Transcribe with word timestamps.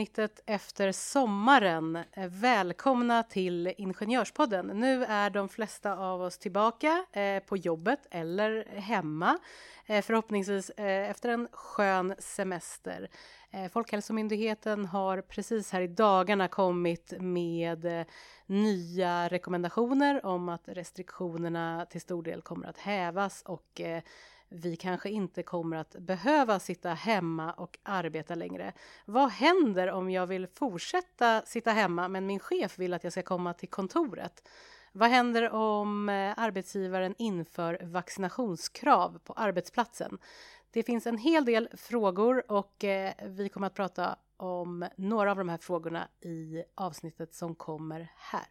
Avsnittet 0.00 0.42
efter 0.46 0.92
sommaren. 0.92 1.96
Eh, 1.96 2.28
välkomna 2.28 3.22
till 3.22 3.74
Ingenjörspodden. 3.78 4.66
Nu 4.66 5.04
är 5.04 5.30
de 5.30 5.48
flesta 5.48 5.96
av 5.96 6.22
oss 6.22 6.38
tillbaka 6.38 7.04
eh, 7.12 7.42
på 7.42 7.56
jobbet 7.56 8.06
eller 8.10 8.64
hemma. 8.64 9.38
Eh, 9.86 10.02
förhoppningsvis 10.02 10.70
eh, 10.70 11.10
efter 11.10 11.28
en 11.28 11.48
skön 11.52 12.14
semester. 12.18 13.08
Eh, 13.50 13.68
Folkhälsomyndigheten 13.68 14.86
har 14.86 15.20
precis 15.20 15.72
här 15.72 15.80
i 15.80 15.88
dagarna 15.88 16.48
kommit 16.48 17.12
med 17.20 17.84
eh, 17.84 18.06
nya 18.46 19.28
rekommendationer 19.28 20.26
om 20.26 20.48
att 20.48 20.68
restriktionerna 20.68 21.86
till 21.90 22.00
stor 22.00 22.22
del 22.22 22.42
kommer 22.42 22.68
att 22.68 22.78
hävas 22.78 23.42
och 23.42 23.80
eh, 23.80 24.02
vi 24.50 24.76
kanske 24.76 25.10
inte 25.10 25.42
kommer 25.42 25.76
att 25.76 25.96
behöva 25.98 26.58
sitta 26.58 26.88
hemma 26.88 27.52
och 27.52 27.78
arbeta 27.82 28.34
längre. 28.34 28.72
Vad 29.04 29.30
händer 29.30 29.90
om 29.90 30.10
jag 30.10 30.26
vill 30.26 30.46
fortsätta 30.46 31.42
sitta 31.46 31.70
hemma 31.70 32.08
men 32.08 32.26
min 32.26 32.40
chef 32.40 32.78
vill 32.78 32.94
att 32.94 33.04
jag 33.04 33.12
ska 33.12 33.22
komma 33.22 33.54
till 33.54 33.68
kontoret? 33.68 34.48
Vad 34.92 35.10
händer 35.10 35.50
om 35.50 36.08
eh, 36.08 36.34
arbetsgivaren 36.36 37.14
inför 37.18 37.78
vaccinationskrav 37.82 39.18
på 39.24 39.32
arbetsplatsen? 39.32 40.18
Det 40.70 40.82
finns 40.82 41.06
en 41.06 41.18
hel 41.18 41.44
del 41.44 41.68
frågor 41.72 42.52
och 42.52 42.84
eh, 42.84 43.12
vi 43.26 43.48
kommer 43.48 43.66
att 43.66 43.74
prata 43.74 44.16
om 44.36 44.88
några 44.96 45.30
av 45.30 45.36
de 45.36 45.48
här 45.48 45.58
frågorna 45.58 46.08
i 46.20 46.62
avsnittet 46.74 47.34
som 47.34 47.54
kommer 47.54 48.12
här. 48.16 48.46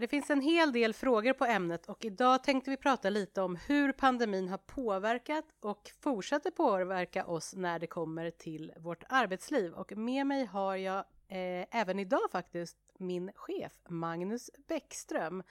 Det 0.00 0.08
finns 0.08 0.30
en 0.30 0.40
hel 0.40 0.72
del 0.72 0.94
frågor 0.94 1.32
på 1.32 1.44
ämnet 1.44 1.86
och 1.86 2.04
idag 2.04 2.44
tänkte 2.44 2.70
vi 2.70 2.76
prata 2.76 3.10
lite 3.10 3.42
om 3.42 3.56
hur 3.56 3.92
pandemin 3.92 4.48
har 4.48 4.58
påverkat 4.58 5.44
och 5.60 5.90
fortsätter 6.00 6.50
påverka 6.50 7.24
oss 7.24 7.54
när 7.56 7.78
det 7.78 7.86
kommer 7.86 8.30
till 8.30 8.72
vårt 8.76 9.04
arbetsliv. 9.08 9.72
Och 9.72 9.96
med 9.96 10.26
mig 10.26 10.44
har 10.44 10.76
jag 10.76 10.98
eh, 11.28 11.66
även 11.70 11.98
idag 11.98 12.30
faktiskt 12.32 12.76
min 12.98 13.32
chef 13.34 13.72
Magnus 13.88 14.50
Bäckström. 14.68 15.42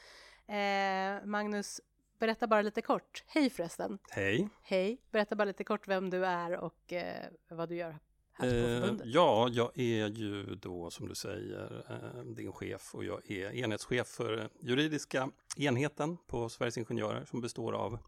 Eh, 0.47 1.25
Magnus, 1.25 1.81
berätta 2.19 2.47
bara 2.47 2.61
lite 2.61 2.81
kort. 2.81 3.23
Hej 3.27 3.49
förresten! 3.49 3.99
Hej! 4.09 4.49
Hej! 4.63 5.01
Berätta 5.11 5.35
bara 5.35 5.45
lite 5.45 5.63
kort 5.63 5.87
vem 5.87 6.09
du 6.09 6.25
är 6.25 6.57
och 6.57 6.93
eh, 6.93 7.25
vad 7.49 7.69
du 7.69 7.75
gör 7.75 7.99
Eh, 8.39 8.93
ja, 9.03 9.49
jag 9.51 9.79
är 9.79 10.07
ju 10.07 10.55
då 10.55 10.89
som 10.89 11.07
du 11.07 11.15
säger 11.15 11.83
eh, 11.89 12.23
din 12.23 12.51
chef 12.51 12.95
och 12.95 13.05
jag 13.05 13.31
är 13.31 13.51
enhetschef 13.51 14.07
för 14.07 14.49
juridiska 14.59 15.29
enheten 15.57 16.17
på 16.27 16.49
Sveriges 16.49 16.77
Ingenjörer 16.77 17.25
som 17.25 17.41
består 17.41 17.73
av 17.73 17.99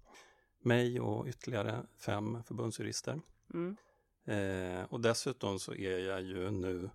mig 0.63 0.99
och 0.99 1.27
ytterligare 1.27 1.85
fem 2.05 2.43
förbundsjurister. 2.43 3.21
Mm. 3.53 3.77
Eh, 4.25 4.83
och 4.89 5.01
dessutom 5.01 5.59
så 5.59 5.73
är 5.73 5.99
jag 5.99 6.21
ju 6.21 6.51
nu 6.51 6.89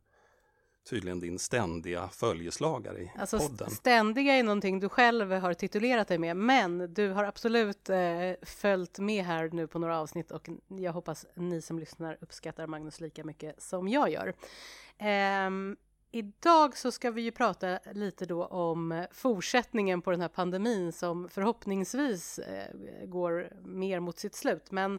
tydligen 0.91 1.21
din 1.21 1.39
ständiga 1.39 2.09
följeslagare 2.09 2.99
i 3.01 3.13
Alltså 3.19 3.39
podden. 3.39 3.67
st- 3.67 3.77
ständiga 3.77 4.35
är 4.35 4.43
någonting 4.43 4.81
du 4.81 4.89
själv 4.89 5.33
har 5.33 5.55
titulerat 5.55 6.09
dig 6.09 6.19
med, 6.19 6.37
men 6.37 6.95
du 6.95 7.09
har 7.11 7.25
absolut 7.25 7.89
eh, 7.91 7.99
följt 8.43 8.99
med 8.99 9.25
här 9.25 9.49
nu 9.53 9.67
på 9.67 9.79
några 9.79 9.99
avsnitt 10.01 10.31
och 10.31 10.49
jag 10.69 10.93
hoppas 10.93 11.27
ni 11.35 11.63
som 11.63 11.79
lyssnar 11.79 12.19
uppskattar 12.21 12.67
Magnus 12.67 13.01
lika 13.01 13.25
mycket 13.25 13.63
som 13.63 13.89
jag 13.89 14.11
gör. 14.11 14.35
Ehm, 14.99 15.77
idag 16.11 16.77
så 16.77 16.93
ska 16.93 17.11
vi 17.11 17.23
ju 17.23 17.31
prata 17.33 17.79
lite 17.93 18.27
då 18.27 18.45
om 18.47 19.07
fortsättningen 19.13 20.03
på 20.03 20.11
den 20.11 20.21
här 20.21 20.29
pandemin 20.29 20.93
som 20.93 21.29
förhoppningsvis 21.29 22.39
eh, 22.39 22.77
går 23.07 23.51
mer 23.65 24.01
mot 24.01 24.19
sitt 24.19 24.35
slut, 24.35 24.71
men 24.71 24.99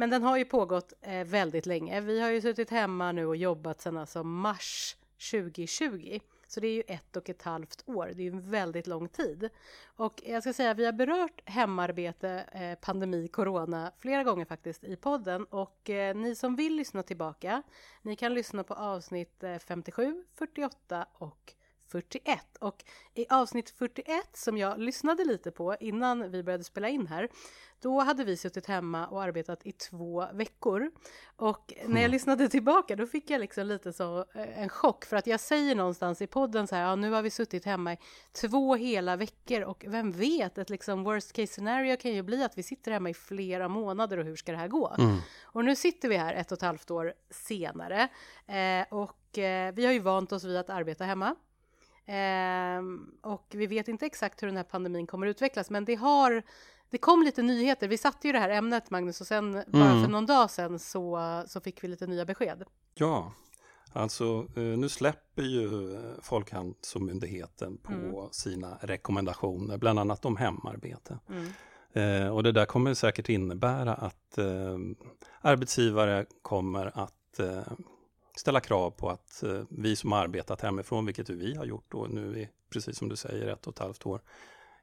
men 0.00 0.10
den 0.10 0.22
har 0.22 0.36
ju 0.36 0.44
pågått 0.44 0.92
eh, 1.00 1.24
väldigt 1.24 1.66
länge. 1.66 2.00
Vi 2.00 2.20
har 2.20 2.30
ju 2.30 2.40
suttit 2.40 2.70
hemma 2.70 3.12
nu 3.12 3.26
och 3.26 3.36
jobbat 3.36 3.80
sedan 3.80 3.96
alltså 3.96 4.22
mars 4.22 4.96
2020. 5.30 6.20
Så 6.46 6.60
det 6.60 6.66
är 6.66 6.74
ju 6.74 6.82
ett 6.86 7.16
och 7.16 7.30
ett 7.30 7.42
halvt 7.42 7.82
år. 7.86 8.12
Det 8.14 8.22
är 8.22 8.24
ju 8.24 8.30
en 8.30 8.50
väldigt 8.50 8.86
lång 8.86 9.08
tid. 9.08 9.48
Och 9.96 10.22
jag 10.26 10.42
ska 10.42 10.52
säga, 10.52 10.74
vi 10.74 10.84
har 10.84 10.92
berört 10.92 11.40
hemarbete, 11.44 12.44
eh, 12.52 12.86
pandemi, 12.86 13.28
corona 13.28 13.92
flera 13.98 14.24
gånger 14.24 14.44
faktiskt 14.44 14.84
i 14.84 14.96
podden. 14.96 15.44
Och 15.44 15.90
eh, 15.90 16.16
ni 16.16 16.34
som 16.34 16.56
vill 16.56 16.76
lyssna 16.76 17.02
tillbaka, 17.02 17.62
ni 18.02 18.16
kan 18.16 18.34
lyssna 18.34 18.64
på 18.64 18.74
avsnitt 18.74 19.42
eh, 19.42 19.58
57, 19.58 20.24
48 20.34 21.06
och 21.12 21.54
41. 21.90 22.56
Och 22.60 22.84
i 23.14 23.26
avsnitt 23.30 23.70
41 23.70 24.36
som 24.36 24.58
jag 24.58 24.78
lyssnade 24.78 25.24
lite 25.24 25.50
på 25.50 25.76
innan 25.80 26.30
vi 26.30 26.42
började 26.42 26.64
spela 26.64 26.88
in 26.88 27.06
här, 27.06 27.28
då 27.80 28.00
hade 28.00 28.24
vi 28.24 28.36
suttit 28.36 28.66
hemma 28.66 29.06
och 29.06 29.22
arbetat 29.22 29.66
i 29.66 29.72
två 29.72 30.26
veckor. 30.32 30.90
Och 31.36 31.74
när 31.86 32.02
jag 32.02 32.10
lyssnade 32.10 32.48
tillbaka 32.48 32.96
då 32.96 33.06
fick 33.06 33.30
jag 33.30 33.40
liksom 33.40 33.66
lite 33.66 33.92
så 33.92 34.18
eh, 34.18 34.62
en 34.62 34.68
chock 34.68 35.04
för 35.04 35.16
att 35.16 35.26
jag 35.26 35.40
säger 35.40 35.74
någonstans 35.74 36.22
i 36.22 36.26
podden 36.26 36.66
så 36.66 36.74
här, 36.74 36.82
ja 36.82 36.96
nu 36.96 37.10
har 37.10 37.22
vi 37.22 37.30
suttit 37.30 37.64
hemma 37.64 37.92
i 37.92 37.98
två 38.32 38.74
hela 38.74 39.16
veckor 39.16 39.62
och 39.62 39.84
vem 39.88 40.12
vet, 40.12 40.58
ett 40.58 40.70
liksom 40.70 41.04
worst 41.04 41.32
case 41.32 41.52
scenario 41.52 41.96
kan 41.96 42.12
ju 42.12 42.22
bli 42.22 42.44
att 42.44 42.58
vi 42.58 42.62
sitter 42.62 42.92
hemma 42.92 43.10
i 43.10 43.14
flera 43.14 43.68
månader 43.68 44.18
och 44.18 44.24
hur 44.24 44.36
ska 44.36 44.52
det 44.52 44.58
här 44.58 44.68
gå? 44.68 44.96
Och 45.42 45.64
nu 45.64 45.76
sitter 45.76 46.08
vi 46.08 46.16
här 46.16 46.34
ett 46.34 46.52
och 46.52 46.58
ett 46.58 46.62
halvt 46.62 46.90
år 46.90 47.14
senare 47.30 48.08
eh, 48.46 48.86
och 48.90 49.38
eh, 49.38 49.74
vi 49.74 49.86
har 49.86 49.92
ju 49.92 49.98
vant 49.98 50.32
oss 50.32 50.44
vid 50.44 50.56
att 50.56 50.70
arbeta 50.70 51.04
hemma. 51.04 51.36
Ehm, 52.12 53.10
och 53.22 53.46
vi 53.50 53.66
vet 53.66 53.88
inte 53.88 54.06
exakt 54.06 54.42
hur 54.42 54.46
den 54.48 54.56
här 54.56 54.64
pandemin 54.64 55.06
kommer 55.06 55.26
utvecklas, 55.26 55.70
men 55.70 55.84
det 55.84 55.94
har 55.94 56.42
det 56.90 56.98
kom 56.98 57.22
lite 57.22 57.42
nyheter. 57.42 57.88
Vi 57.88 57.98
satte 57.98 58.26
ju 58.26 58.32
det 58.32 58.38
här 58.38 58.50
ämnet, 58.50 58.90
Magnus, 58.90 59.20
och 59.20 59.26
sen 59.26 59.52
bara 59.66 59.90
Mm. 59.90 60.02
för 60.04 60.10
någon 60.10 60.26
dag 60.26 60.50
sedan 60.50 60.78
så, 60.78 61.42
så 61.46 61.60
fick 61.60 61.84
vi 61.84 61.88
lite 61.88 62.06
nya 62.06 62.24
besked. 62.24 62.64
Ja, 62.94 63.32
alltså 63.92 64.46
eh, 64.56 64.62
nu 64.62 64.88
släpper 64.88 65.42
ju 65.42 65.94
eh, 65.94 66.00
Folkhälsomyndigheten 66.22 67.78
på 67.78 67.92
Mm. 67.92 68.28
sina 68.32 68.78
rekommendationer, 68.80 69.78
bland 69.78 69.98
annat 69.98 70.24
om 70.24 70.36
hemarbete. 70.36 71.18
Mm. 71.28 71.46
Eh, 71.92 72.28
och 72.34 72.42
det 72.42 72.52
där 72.52 72.64
kommer 72.66 72.94
säkert 72.94 73.28
innebära 73.28 73.94
att 73.94 74.38
eh, 74.38 74.78
arbetsgivare 75.40 76.26
kommer 76.42 76.90
att 76.94 77.38
eh, 77.40 77.62
ställa 78.40 78.60
krav 78.60 78.90
på 78.90 79.10
att 79.10 79.42
eh, 79.42 79.62
vi 79.70 79.96
som 79.96 80.12
arbetat 80.12 80.60
hemifrån, 80.60 81.06
vilket 81.06 81.30
vi 81.30 81.54
har 81.54 81.64
gjort 81.64 81.84
då 81.88 82.06
nu 82.10 82.38
i, 82.38 82.48
precis 82.72 82.98
som 82.98 83.08
du 83.08 83.16
säger, 83.16 83.46
ett 83.46 83.66
och 83.66 83.72
ett 83.72 83.78
halvt 83.78 84.06
år, 84.06 84.20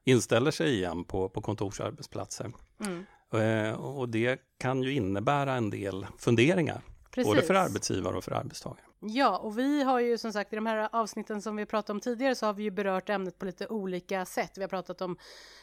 inställer 0.04 0.50
sig 0.50 0.74
igen 0.74 1.04
på, 1.04 1.28
på 1.28 1.40
kontorsarbetsplatser. 1.40 2.52
Mm. 2.80 3.06
Eh, 3.32 3.74
och 3.74 4.08
det 4.08 4.40
kan 4.58 4.82
ju 4.82 4.92
innebära 4.92 5.54
en 5.54 5.70
del 5.70 6.06
funderingar, 6.18 6.82
Precis. 7.18 7.34
både 7.34 7.42
för 7.42 7.54
arbetsgivare 7.54 8.16
och 8.16 8.24
för 8.24 8.32
arbetstagare. 8.32 8.80
Ja, 9.00 9.38
och 9.38 9.58
vi 9.58 9.82
har 9.82 10.00
ju 10.00 10.18
som 10.18 10.32
sagt 10.32 10.52
i 10.52 10.56
de 10.56 10.66
här 10.66 10.88
avsnitten 10.92 11.42
som 11.42 11.56
vi 11.56 11.66
pratade 11.66 11.92
om 11.96 12.00
tidigare 12.00 12.34
så 12.34 12.46
har 12.46 12.52
vi 12.52 12.62
ju 12.62 12.70
berört 12.70 13.08
ämnet 13.08 13.38
på 13.38 13.44
lite 13.44 13.66
olika 13.66 14.24
sätt. 14.24 14.52
Vi 14.58 14.60
har 14.60 14.68
pratat 14.68 15.00
om 15.00 15.16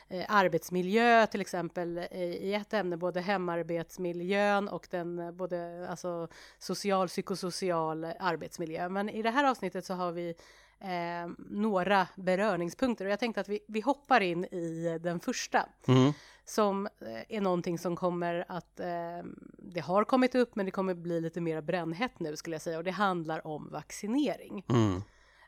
eh, 0.08 0.26
arbetsmiljö 0.28 1.28
till 1.28 1.42
exempel 1.42 1.98
i, 1.98 2.40
i 2.42 2.54
ett 2.54 2.74
ämne, 2.74 2.98
både 2.98 3.22
hemarbetsmiljön 3.22 4.68
och 4.68 4.88
den 4.92 5.20
eh, 5.20 5.32
både 5.32 5.88
alltså 5.90 6.28
social, 6.60 7.08
psykosocial 7.08 8.06
arbetsmiljö. 8.20 8.90
Men 8.90 9.10
i 9.10 9.22
det 9.22 9.30
här 9.30 9.44
avsnittet 9.44 9.86
så 9.86 9.94
har 9.94 10.12
vi 10.12 10.36
eh, 10.80 11.32
några 11.38 12.08
beröringspunkter 12.16 13.06
och 13.06 13.12
jag 13.12 13.20
tänkte 13.20 13.42
att 13.42 13.50
vi, 13.50 13.60
vi 13.68 13.82
hoppar 13.82 14.22
in 14.22 14.46
i 14.46 15.00
den 15.04 15.20
första 15.20 15.70
Mm. 15.88 16.14
som 16.46 16.86
eh, 16.86 17.38
är 17.38 17.42
någonting 17.42 17.80
som 17.80 17.96
kommer 17.96 18.46
att, 18.48 18.80
eh, 18.80 19.24
det 19.58 19.80
har 19.80 20.04
kommit 20.04 20.36
upp 20.36 20.56
men 20.56 20.66
det 20.66 20.72
kommer 20.72 20.94
bli 20.94 21.22
lite 21.22 21.42
mer 21.42 21.62
brännhett 21.62 22.20
nu 22.20 22.36
skulle 22.36 22.56
jag 22.56 22.62
säga 22.62 22.78
och 22.78 22.84
det 22.84 22.92
handlar 22.92 23.48
om 23.48 23.70
vaccinering. 23.72 24.66
Mm. 24.70 25.02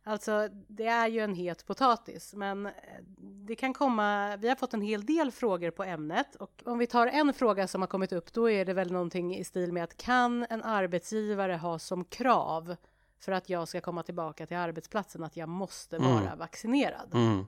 Alltså 0.03 0.47
det 0.67 0.85
är 0.85 1.07
ju 1.07 1.19
en 1.19 1.33
het 1.33 1.65
potatis 1.65 2.33
men 2.33 2.65
eh, 2.65 2.71
det 3.19 3.55
kan 3.55 3.73
komma, 3.73 4.37
vi 4.37 4.49
har 4.49 4.55
fått 4.55 4.73
en 4.73 4.81
hel 4.81 5.05
del 5.05 5.31
frågor 5.31 5.71
på 5.71 5.83
ämnet 5.83 6.35
och 6.35 6.63
om 6.65 6.77
vi 6.77 6.87
tar 6.87 7.07
en 7.07 7.33
fråga 7.33 7.67
som 7.67 7.81
har 7.81 7.87
kommit 7.87 8.11
upp 8.11 8.33
då 8.33 8.49
är 8.49 8.65
det 8.65 8.73
väl 8.73 8.91
någonting 8.91 9.35
i 9.35 9.43
stil 9.43 9.73
med 9.73 9.83
att 9.83 9.97
kan 9.97 10.45
en 10.49 10.63
arbetsgivare 10.63 11.53
ha 11.53 11.79
som 11.79 12.05
krav 12.05 12.75
för 13.19 13.31
att 13.31 13.49
jag 13.49 13.67
ska 13.67 13.81
komma 13.81 14.03
tillbaka 14.03 14.45
till 14.45 14.57
arbetsplatsen 14.57 15.23
att 15.23 15.37
jag 15.37 15.49
måste 15.49 15.95
Mm. 15.97 16.11
vara 16.11 16.35
vaccinerad? 16.35 17.09
Mm. 17.13 17.45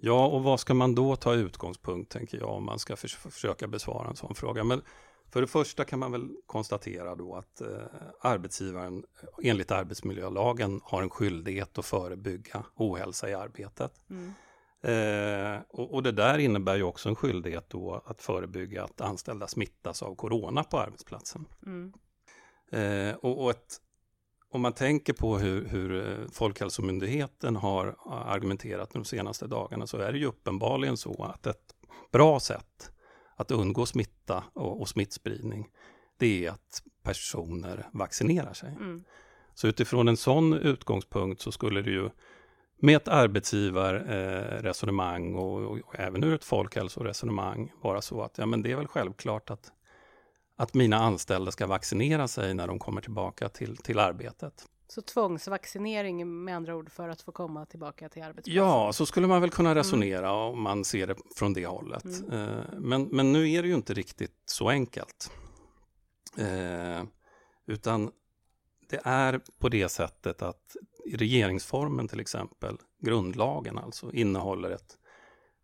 Ja, 0.00 0.26
och 0.26 0.42
vad 0.42 0.60
ska 0.60 0.74
man 0.74 0.94
då 0.94 1.16
ta 1.16 1.34
utgångspunkt, 1.34 2.12
tänker 2.12 2.38
jag, 2.38 2.48
om 2.48 2.64
man 2.64 2.78
ska 2.78 2.96
förs- 2.96 3.16
försöka 3.16 3.66
besvara 3.66 4.08
en 4.08 4.16
sån 4.16 4.34
fråga. 4.34 4.64
Men 4.64 4.82
För 5.30 5.40
det 5.40 5.46
första 5.46 5.84
kan 5.84 5.98
man 5.98 6.12
väl 6.12 6.28
konstatera 6.46 7.14
då 7.14 7.34
att 7.34 7.60
eh, 7.60 7.68
arbetsgivaren 8.20 9.04
enligt 9.42 9.70
arbetsmiljölagen 9.70 10.80
har 10.84 11.02
en 11.02 11.10
skyldighet 11.10 11.78
att 11.78 11.84
förebygga 11.86 12.64
ohälsa 12.76 13.30
i 13.30 13.34
arbetet. 13.34 13.92
Mm. 14.10 14.32
Eh, 14.82 15.60
och, 15.68 15.94
och, 15.94 16.02
det 16.02 16.12
där 16.12 16.38
innebär 16.38 16.76
ju 16.76 16.82
också 16.82 17.08
en 17.08 17.16
skyldighet 17.16 17.70
då 17.70 18.02
att 18.06 18.22
förebygga 18.22 18.84
att 18.84 19.00
anställda 19.00 19.46
smittas 19.46 20.02
av 20.02 20.14
corona 20.14 20.64
på 20.64 20.78
arbetsplatsen. 20.78 21.44
Mm. 21.66 21.92
Eh, 22.72 23.14
och, 23.16 23.42
och 23.44 23.50
ett, 23.50 23.76
om 24.50 24.60
man 24.60 24.72
tänker 24.72 25.12
på 25.12 25.38
hur, 25.38 25.68
hur 25.68 26.08
eh, 26.08 26.28
Folkhälsomyndigheten 26.32 27.56
har 27.56 27.96
argumenterat 28.06 28.90
de 28.90 29.04
senaste 29.04 29.46
dagarna 29.46 29.86
så 29.86 29.98
är 29.98 30.12
det 30.12 30.18
ju 30.18 30.26
uppenbarligen 30.26 30.96
så 30.96 31.24
att 31.24 31.46
ett 31.46 31.74
bra 32.12 32.40
sätt 32.40 32.90
att 33.36 33.50
undgå 33.50 33.86
smitta 33.86 34.44
och, 34.54 34.80
och 34.80 34.88
smittspridning 34.88 35.68
det 36.18 36.46
är 36.46 36.50
att 36.50 36.82
personer 37.02 37.86
vaccinerar 37.92 38.52
sig. 38.52 38.68
Mm. 38.68 39.04
Så 39.54 39.68
utifrån 39.68 40.08
en 40.08 40.16
sån 40.16 40.54
utgångspunkt 40.54 41.40
så 41.40 41.52
skulle 41.52 41.82
det 41.82 41.90
ju 41.90 42.10
med 42.80 42.96
ett 42.96 43.08
arbetsgivarresonemang 43.08 45.34
eh, 45.34 45.38
och, 45.38 45.78
och, 45.78 45.94
även 45.98 46.24
ur 46.24 46.34
ett 46.34 46.44
folkhälsoresonemang 46.44 47.72
vara 47.82 48.00
så 48.00 48.22
att 48.22 48.38
ja, 48.38 48.46
men 48.46 48.62
det 48.62 48.72
är 48.72 48.76
väl 48.76 48.86
självklart 48.86 49.50
att, 49.50 49.72
att 50.58 50.74
mina 50.74 50.96
anställda 50.96 51.52
ska 51.52 51.66
vaccinera 51.66 52.28
sig 52.28 52.54
när 52.54 52.66
de 52.66 52.78
kommer 52.78 53.00
tillbaka 53.00 53.48
till, 53.48 53.76
till 53.76 53.98
arbetet. 53.98 54.66
Så 54.88 55.02
tvångsvaccinering 55.02 56.44
med 56.44 56.56
andra 56.56 56.76
ord 56.76 56.90
för 56.90 57.08
att 57.08 57.22
få 57.22 57.32
komma 57.32 57.66
tillbaka 57.66 58.08
till 58.08 58.22
arbetsplatsen? 58.22 58.64
Ja, 58.64 58.92
så 58.92 59.06
skulle 59.06 59.26
man 59.26 59.40
väl 59.40 59.50
kunna 59.50 59.70
mm. 59.70 59.78
resonera 59.78 60.28
mm. 60.28 60.40
om 60.40 60.62
man 60.62 60.84
ser 60.84 61.06
det 61.06 61.14
från 61.36 61.52
det 61.52 61.66
hållet. 61.66 62.04
Mm. 62.04 62.32
Eh, 62.32 62.64
men, 62.78 63.02
men 63.02 63.32
nu 63.32 63.50
är 63.50 63.62
det 63.62 63.68
ju 63.68 63.74
inte 63.74 63.94
riktigt 63.94 64.36
så 64.44 64.68
enkelt. 64.68 65.30
Eh, 66.38 67.02
utan 67.66 68.10
det 68.90 69.00
är 69.04 69.40
på 69.58 69.68
det 69.68 69.88
sättet 69.88 70.42
att 70.42 70.76
regeringsformen 71.14 72.08
till 72.08 72.20
exempel, 72.20 72.76
grundlagen 73.00 73.78
alltså, 73.78 74.12
innehåller 74.12 74.70
ett 74.70 74.98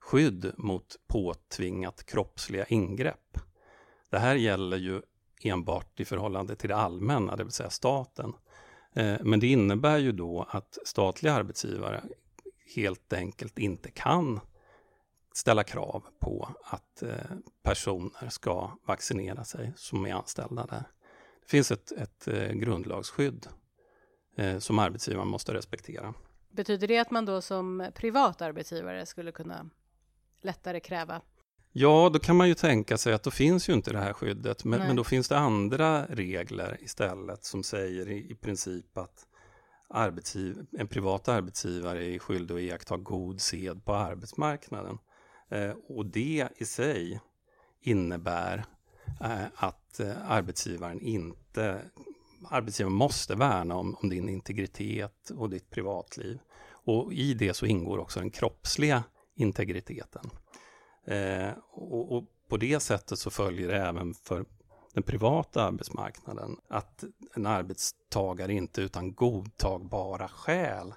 skydd 0.00 0.52
mot 0.56 0.96
påtvingat 1.06 2.06
kroppsliga 2.06 2.64
ingrepp. 2.64 3.38
Det 4.14 4.20
här 4.20 4.34
gäller 4.34 4.76
ju 4.76 5.02
enbart 5.42 6.00
i 6.00 6.04
förhållande 6.04 6.56
till 6.56 6.68
det 6.68 6.76
allmänna, 6.76 7.36
det 7.36 7.44
vill 7.44 7.52
säga 7.52 7.70
staten. 7.70 8.32
Eh, 8.92 9.16
men 9.20 9.40
det 9.40 9.46
innebär 9.46 9.98
ju 9.98 10.12
då 10.12 10.46
att 10.48 10.78
statliga 10.84 11.32
arbetsgivare 11.32 12.04
helt 12.76 13.12
enkelt 13.12 13.58
inte 13.58 13.90
kan 13.90 14.40
ställa 15.32 15.64
krav 15.64 16.04
på 16.18 16.48
att 16.64 17.02
eh, 17.02 17.16
personer 17.62 18.28
ska 18.28 18.70
vaccinera 18.86 19.44
sig 19.44 19.72
som 19.76 20.06
är 20.06 20.14
anställda 20.14 20.66
där. 20.66 20.84
Det 21.42 21.48
finns 21.48 21.70
ett, 21.70 21.92
ett 21.92 22.28
eh, 22.28 22.52
grundlagsskydd 22.52 23.46
som 24.58 24.78
arbetsgivaren 24.78 25.28
måste 25.28 25.54
respektera. 25.54 26.14
Betyder 26.50 26.88
det 26.88 26.98
att 26.98 27.10
man 27.10 27.24
då 27.24 27.40
som 27.40 27.90
privat 27.94 28.42
arbetsgivare 28.42 29.06
skulle 29.06 29.32
kunna 29.32 29.70
lättare 30.42 30.80
kräva 30.80 31.20
Ja, 31.76 32.10
då 32.12 32.18
kan 32.18 32.36
man 32.36 32.48
ju 32.48 32.54
tänka 32.54 32.98
sig 32.98 33.12
att 33.12 33.22
då 33.22 33.30
finns 33.30 33.68
ju 33.68 33.72
inte 33.72 33.92
det 33.92 33.98
här 33.98 34.12
skyddet, 34.12 34.64
men, 34.64 34.80
men 34.80 34.96
då 34.96 35.04
finns 35.04 35.28
det 35.28 35.38
andra 35.38 36.06
regler 36.06 36.78
istället 36.80 37.44
som 37.44 37.62
säger 37.62 38.08
i, 38.08 38.30
i 38.30 38.34
princip 38.34 38.98
att 38.98 39.26
arbetsgiv, 39.88 40.66
en 40.78 40.88
privat 40.88 41.28
arbetsgivare 41.28 42.04
är 42.04 42.18
skyldig 42.18 42.54
att 42.54 42.60
iaktta 42.60 42.96
god 42.96 43.40
sed 43.40 43.84
på 43.84 43.94
arbetsmarknaden. 43.94 44.98
Eh, 45.48 45.72
och 45.88 46.06
det 46.06 46.48
i 46.56 46.64
sig 46.64 47.20
innebär 47.80 48.64
eh, 49.20 49.46
att 49.54 50.00
eh, 50.00 50.30
arbetsgivaren 50.30 51.00
inte 51.00 51.80
arbetsgivaren 52.50 52.96
måste 52.96 53.34
värna 53.34 53.76
om, 53.76 53.96
om, 54.02 54.08
din 54.08 54.28
integritet 54.28 55.30
och 55.30 55.50
ditt 55.50 55.70
privatliv. 55.70 56.38
Och 56.70 57.12
i 57.12 57.34
det 57.34 57.54
så 57.54 57.66
ingår 57.66 57.98
också 57.98 58.20
den 58.20 58.30
kroppsliga 58.30 59.04
integriteten. 59.34 60.30
Eh, 61.04 61.50
och, 61.70 62.16
och, 62.16 62.24
på 62.48 62.56
det 62.56 62.80
sättet 62.80 63.18
så 63.18 63.30
följer 63.30 63.68
det 63.68 63.76
även 63.76 64.14
för 64.14 64.44
den 64.92 65.02
privata 65.02 65.64
arbetsmarknaden 65.64 66.56
att 66.68 67.04
en 67.34 67.46
arbetstagare 67.46 68.52
inte 68.52 68.80
utan 68.80 69.14
godtagbara 69.14 70.28
skäl 70.28 70.94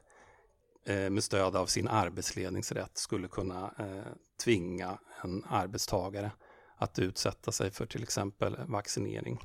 eh, 0.86 1.10
med 1.10 1.24
stöd 1.24 1.56
av 1.56 1.66
sin 1.66 1.88
arbetsledningsrätt 1.88 2.98
skulle 2.98 3.28
kunna 3.28 3.74
eh, 3.80 4.14
tvinga 4.44 5.00
en 5.24 5.44
arbetstagare 5.50 6.32
att 6.78 7.00
utsätta 7.00 7.52
sig 7.52 7.72
för 7.72 7.86
till 7.86 8.04
exempel 8.04 8.58
vaccinering. 8.68 9.40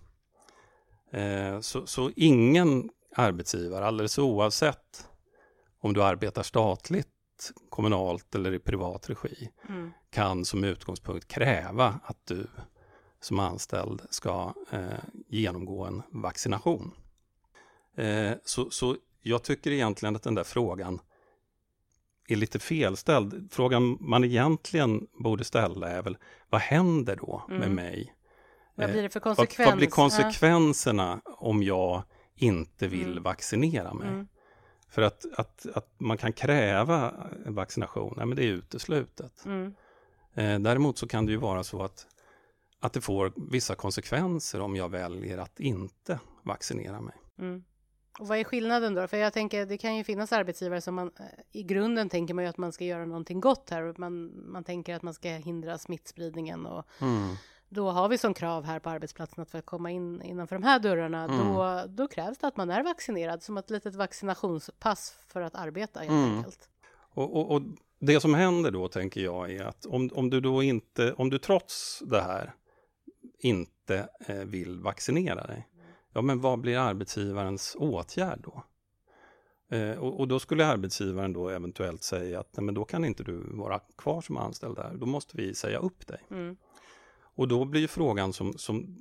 Eh, 1.11 1.61
så, 1.61 1.87
så 1.87 2.11
ingen 2.17 2.91
arbetsgivare, 3.17 3.87
alldeles 3.87 4.19
oavsett 4.19 5.09
om 5.81 5.93
du 5.93 6.03
arbetar 6.03 6.43
statligt 6.43 7.12
kommunalt 7.69 8.35
eller 8.35 8.55
i 8.55 8.59
privat 8.59 9.11
regi 9.11 9.51
mm. 9.69 9.91
kan 10.11 10.45
som 10.45 10.65
utgångspunkt 10.65 11.29
kräva 11.29 12.01
att 12.05 12.27
du 12.27 12.47
som 13.21 13.41
anställd 13.41 14.03
ska 14.11 14.55
eh, 14.71 14.99
genomgå 15.29 15.85
en 15.85 16.03
vaccination. 16.11 16.95
Eh, 17.97 18.33
så, 18.45 18.71
så 18.71 18.97
jag 19.23 19.43
tycker 19.43 19.71
egentligen 19.71 20.17
att 20.17 20.23
den 20.23 20.35
där 20.35 20.45
frågan 20.45 21.01
är 22.29 22.37
lite 22.37 22.59
felställd. 22.59 23.49
Frågan 23.53 23.97
man 24.01 24.25
egentligen 24.25 25.07
borde 25.13 25.45
ställa 25.45 25.89
är 25.89 26.03
väl, 26.03 26.17
vad 26.49 26.61
händer 26.61 27.17
då 27.17 27.43
med 27.49 27.57
mm. 27.57 27.75
mig? 27.75 28.15
Vad 28.75 28.91
blir 28.91 29.03
det 29.03 29.11
för 29.11 29.21
konsekvens? 29.21 29.59
Vad, 29.59 29.67
vad 29.67 29.77
blir 29.77 29.89
konsekvenserna 29.89 31.21
om 31.25 31.63
jag 31.63 32.03
inte 32.35 32.89
vill 32.89 33.13
mm. 33.13 33.23
vaccinera 33.23 33.95
mig? 33.95 34.09
Mm. 34.09 34.29
För 34.93 35.03
att, 35.03 35.27
att, 35.37 35.67
att 35.75 35.89
man 35.99 36.19
kan 36.19 36.33
kräva 36.33 37.15
vaccination, 37.47 38.15
nej, 38.17 38.27
men 38.27 38.37
det 38.37 38.45
är 38.45 38.49
uteslutet. 38.49 39.45
Mm. 39.45 39.75
Eh, 40.35 40.59
däremot 40.59 40.99
så 40.99 41.09
kan 41.09 41.27
det 41.27 41.33
ju 41.33 41.39
vara 41.39 41.65
så 41.65 41.83
att, 41.83 42.07
att 42.81 42.93
det 42.93 43.01
får 43.01 43.33
vissa 43.51 43.75
konsekvenser 43.75 44.61
om 44.61 44.77
jag 44.77 44.89
väljer 44.89 45.39
att 45.39 45.61
inte 45.61 46.21
vaccinera 46.43 47.01
mig. 47.01 47.15
Mm. 47.39 47.65
Och 48.19 48.29
vad 48.29 48.39
är 48.39 48.45
skillnaden 48.45 48.95
då? 48.95 49.07
För 49.07 49.17
jag 49.17 49.33
tänker, 49.33 49.67
det 49.67 49.79
kan 49.79 49.97
ju 49.97 50.05
finnas 50.05 50.33
arbetsgivare 50.33 50.81
som 50.81 50.95
man 50.95 51.11
eh, 51.19 51.25
i 51.53 51.63
grunden 51.63 52.09
tänker 52.09 52.35
man 52.35 52.45
ju 52.45 52.51
att 52.51 52.59
man 52.59 52.73
ska 52.73 52.85
göra 52.85 53.07
någonting 53.07 53.41
gott 53.41 53.71
här. 53.71 53.95
Man, 53.99 54.33
man 54.53 54.65
tänker 54.65 54.95
att 54.95 55.03
man 55.03 55.15
ska 55.15 55.29
hindra 55.29 55.79
smittspridningen 55.79 56.67
och 56.67 56.85
mm 57.01 57.37
då 57.75 57.91
har 57.91 58.09
vi 58.09 58.19
som 58.19 58.35
krav 58.35 58.65
här 58.65 58.79
på 58.79 58.91
arbetsplatsen 58.91 59.43
att 59.43 59.51
för 59.51 59.59
att 59.59 59.67
komma 59.67 59.91
in 59.91 60.23
innanför 60.23 60.57
de 60.57 60.63
här 60.63 60.79
dörrarna, 60.79 61.25
mm. 61.25 61.39
då, 61.39 61.85
då 61.89 62.09
krävs 62.09 62.39
det 62.39 62.47
att 62.47 62.57
man 62.57 62.71
är 62.71 62.83
vaccinerad 62.83 63.43
som 63.43 63.57
ett 63.59 63.71
litet 63.71 63.95
vaccinationspass 63.95 65.15
för 65.29 65.41
att 65.41 65.55
arbeta 65.55 66.01
helt 66.01 66.13
mm. 66.13 66.37
enkelt. 66.37 66.69
Och, 67.15 67.37
och, 67.37 67.51
och, 67.51 67.63
det 67.99 68.21
som 68.21 68.35
händer 68.35 68.71
då 68.71 68.89
tänker 68.89 69.21
jag 69.21 69.53
är 69.53 69.65
att 69.65 69.87
om, 69.87 70.11
om 70.15 70.31
du 70.31 70.41
då 70.41 70.63
inte, 70.63 71.13
om 71.13 71.31
du 71.31 71.39
trots 71.39 72.03
det 72.07 72.23
här 72.23 72.55
inte 73.39 74.09
eh, 74.27 74.37
vill 74.37 74.81
vaccinera 74.81 75.47
dig, 75.47 75.69
ja 76.13 76.23
men 76.23 76.41
vad 76.41 76.61
blir 76.61 76.79
arbetsgivarens 76.79 77.77
åtgärd 77.79 78.41
då? 78.43 78.65
Eh, 79.77 79.99
och, 79.99 80.21
och, 80.21 80.29
då 80.29 80.39
skulle 80.39 80.67
arbetsgivaren 80.67 81.33
då 81.33 81.49
eventuellt 81.49 82.03
säga 82.03 82.41
att 82.41 82.57
nej, 82.57 82.65
men 82.65 82.75
då 82.75 82.85
kan 82.85 83.05
inte 83.05 83.25
du 83.25 83.43
vara 83.51 83.79
kvar 83.79 84.21
som 84.21 84.37
anställd 84.37 84.77
där, 84.77 84.95
då 84.95 85.07
måste 85.07 85.37
vi 85.37 85.55
säga 85.55 85.79
upp 85.79 86.07
dig. 86.07 86.21
Mm. 86.31 86.57
Och 87.35 87.49
då 87.49 87.65
blir 87.65 87.89
frågan 87.89 88.33
som, 88.33 88.53
som 88.53 88.97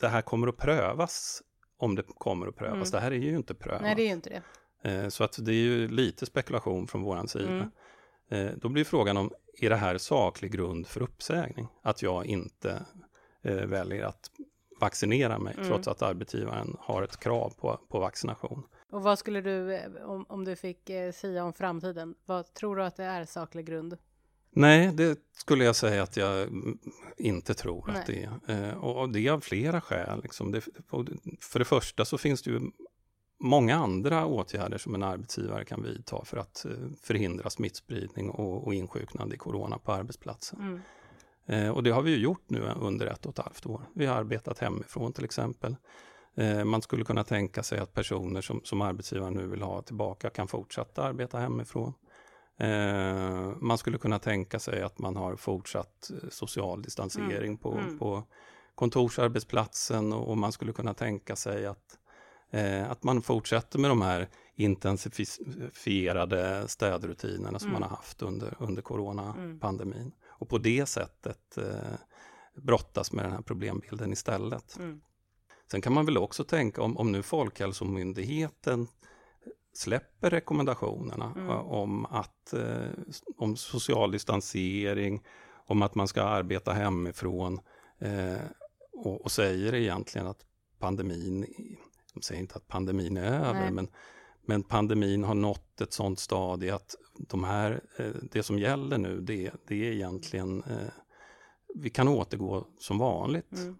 det 0.00 0.08
här 0.08 0.22
kommer 0.22 0.48
att 0.48 0.56
prövas, 0.56 1.42
om 1.76 1.94
det 1.94 2.02
kommer 2.02 2.46
att 2.46 2.56
prövas. 2.56 2.74
Mm. 2.74 2.90
Det 2.90 3.00
här 3.00 3.10
är 3.10 3.16
ju 3.16 3.36
inte 3.36 3.54
prövat. 3.54 3.82
Nej, 3.82 3.94
det 3.94 4.02
är 4.02 4.06
ju 4.06 4.12
inte 4.12 4.30
det. 4.30 4.42
Eh, 4.90 5.08
så 5.08 5.24
att 5.24 5.44
det 5.44 5.52
är 5.52 5.54
ju 5.54 5.88
lite 5.88 6.26
spekulation 6.26 6.86
från 6.86 7.02
våran 7.02 7.28
sida. 7.28 7.48
Mm. 7.48 7.70
Eh, 8.28 8.52
då 8.56 8.68
blir 8.68 8.84
frågan 8.84 9.16
om, 9.16 9.30
är 9.58 9.70
det 9.70 9.76
här 9.76 9.98
saklig 9.98 10.52
grund 10.52 10.86
för 10.86 11.02
uppsägning? 11.02 11.68
Att 11.82 12.02
jag 12.02 12.26
inte 12.26 12.86
eh, 13.42 13.54
väljer 13.54 14.04
att 14.04 14.30
vaccinera 14.80 15.38
mig 15.38 15.54
mm. 15.54 15.68
trots 15.68 15.88
att 15.88 16.02
arbetsgivaren 16.02 16.76
har 16.80 17.02
ett 17.02 17.20
krav 17.20 17.52
på, 17.60 17.80
på 17.88 18.00
vaccination. 18.00 18.62
Och 18.90 19.02
vad 19.02 19.18
skulle 19.18 19.40
du, 19.40 19.80
om, 20.04 20.26
om 20.28 20.44
du 20.44 20.56
fick 20.56 20.90
eh, 20.90 21.12
säga 21.12 21.44
om 21.44 21.52
framtiden, 21.52 22.14
vad 22.26 22.54
tror 22.54 22.76
du 22.76 22.84
att 22.84 22.96
det 22.96 23.04
är 23.04 23.24
saklig 23.24 23.66
grund? 23.66 23.98
Nej, 24.54 24.92
det 24.92 25.18
skulle 25.32 25.64
jag 25.64 25.76
säga 25.76 26.02
att 26.02 26.16
jag 26.16 26.48
inte 27.16 27.54
tror 27.54 27.84
Nej. 27.88 27.96
att 27.96 28.06
det 28.06 28.22
är. 28.22 28.68
Eh, 28.68 28.84
och 28.84 29.08
det 29.08 29.26
är 29.26 29.32
av 29.32 29.40
flera 29.40 29.80
skäl. 29.80 30.22
Liksom. 30.22 30.60
För 31.40 31.58
det 31.58 31.64
första 31.64 32.04
så 32.04 32.18
finns 32.18 32.42
det 32.42 32.50
ju 32.50 32.60
många 33.40 33.76
andra 33.76 34.26
åtgärder 34.26 34.78
som 34.78 34.94
en 34.94 35.02
arbetsgivare 35.02 35.64
kan 35.64 35.82
vidta 35.82 36.24
för 36.24 36.36
att 36.36 36.64
eh, 36.64 36.70
förhindra 37.02 37.50
smittspridning 37.50 38.30
och, 38.30 38.74
insjuknande 38.74 39.34
i 39.34 39.38
corona 39.38 39.78
på 39.78 39.92
arbetsplatsen. 39.92 40.60
Mm. 40.60 40.80
Eh, 41.46 41.70
och 41.70 41.82
det 41.82 41.90
har 41.90 42.02
vi 42.02 42.10
ju 42.10 42.16
gjort 42.16 42.44
nu 42.46 42.60
under 42.80 43.06
ett 43.06 43.26
och 43.26 43.38
ett 43.38 43.44
halvt 43.44 43.66
år. 43.66 43.82
Vi 43.94 44.06
har 44.06 44.16
arbetat 44.16 44.58
hemifrån 44.58 45.12
till 45.12 45.24
exempel. 45.24 45.76
Man 46.64 46.82
skulle 46.82 47.04
kunna 47.04 47.24
tänka 47.24 47.62
sig 47.62 47.78
att 47.78 47.94
personer 47.94 48.40
som, 48.40 48.60
som 48.64 48.80
arbetsgivaren 48.80 49.34
nu 49.34 49.46
vill 49.46 49.62
ha 49.62 49.82
tillbaka 49.82 50.30
kan 50.30 50.48
fortsätta 50.48 51.02
arbeta 51.02 51.38
hemifrån. 51.38 51.92
Eh, 52.62 53.52
man 53.60 53.78
skulle 53.78 53.98
kunna 53.98 54.18
tänka 54.18 54.58
sig 54.58 54.82
att 54.82 54.98
man 54.98 55.16
har 55.16 55.36
fortsatt 55.36 56.10
eh, 56.10 56.28
social 56.30 56.82
distansering 56.82 57.46
mm. 57.46 57.56
På, 57.56 57.72
mm. 57.72 57.98
på 57.98 58.24
kontorsarbetsplatsen 58.74 60.12
och 60.12 60.38
man 60.38 60.52
skulle 60.52 60.72
kunna 60.72 60.94
tänka 60.94 61.36
sig 61.36 61.66
att, 61.66 61.98
eh, 62.50 62.90
att 62.90 63.02
man 63.02 63.22
fortsätter 63.22 63.78
med 63.78 63.90
de 63.90 64.02
här 64.02 64.28
intensifierade 64.54 66.68
stödrutinerna 66.68 67.58
som 67.58 67.68
mm. 67.68 67.80
man 67.80 67.90
har 67.90 67.96
haft 67.96 68.22
under, 68.22 68.54
under 68.58 68.82
coronapandemin. 68.82 70.00
Mm. 70.00 70.12
Och 70.28 70.48
på 70.48 70.58
det 70.58 70.86
sättet 70.86 71.58
eh, 71.58 71.94
brottas 72.54 73.12
med 73.12 73.24
den 73.24 73.32
här 73.32 73.42
problembilden 73.42 74.12
istället. 74.12 74.78
Mm. 74.78 75.00
Sen 75.70 75.80
kan 75.80 75.92
man 75.92 76.06
väl 76.06 76.18
också 76.18 76.44
tänka 76.44 76.82
om, 76.82 76.96
om 76.96 77.12
nu 77.12 77.22
Folkhälsomyndigheten 77.22 78.88
släpper 79.74 80.30
rekommendationerna 80.30 81.32
mm. 81.36 81.50
om, 81.50 82.06
att, 82.06 82.52
eh, 82.52 82.90
om 83.36 83.56
social 83.56 84.10
distansering, 84.10 85.22
om 85.66 85.82
att 85.82 85.94
man 85.94 86.08
ska 86.08 86.22
arbeta 86.22 86.72
hemifrån 86.72 87.60
eh, 87.98 88.36
och, 88.92 89.20
och, 89.20 89.30
säger 89.30 89.74
egentligen 89.74 90.26
att 90.26 90.44
pandemin, 90.78 91.46
de 92.14 92.22
säger 92.22 92.40
inte 92.40 92.54
att 92.54 92.68
pandemin 92.68 93.16
är 93.16 93.48
över, 93.48 93.70
men, 93.70 93.88
men 94.46 94.62
pandemin 94.62 95.24
har 95.24 95.34
nått 95.34 95.80
ett 95.80 95.92
sånt 95.92 96.18
stadie 96.18 96.74
att 96.74 96.96
de 97.18 97.44
här, 97.44 97.80
eh, 97.96 98.10
det 98.22 98.42
som 98.42 98.58
gäller 98.58 98.98
nu, 98.98 99.20
det, 99.20 99.52
det 99.66 99.88
är 99.88 99.92
egentligen, 99.92 100.62
eh, 100.62 100.92
vi 101.74 101.90
kan 101.90 102.08
återgå 102.08 102.66
som 102.78 102.98
vanligt. 102.98 103.52
Mm. 103.52 103.78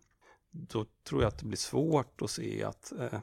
Då 0.50 0.86
tror 1.08 1.22
jag 1.22 1.28
att 1.28 1.38
det 1.38 1.46
blir 1.46 1.58
svårt 1.58 2.22
att 2.22 2.30
se 2.30 2.64
att 2.64 2.92
eh, 2.92 3.20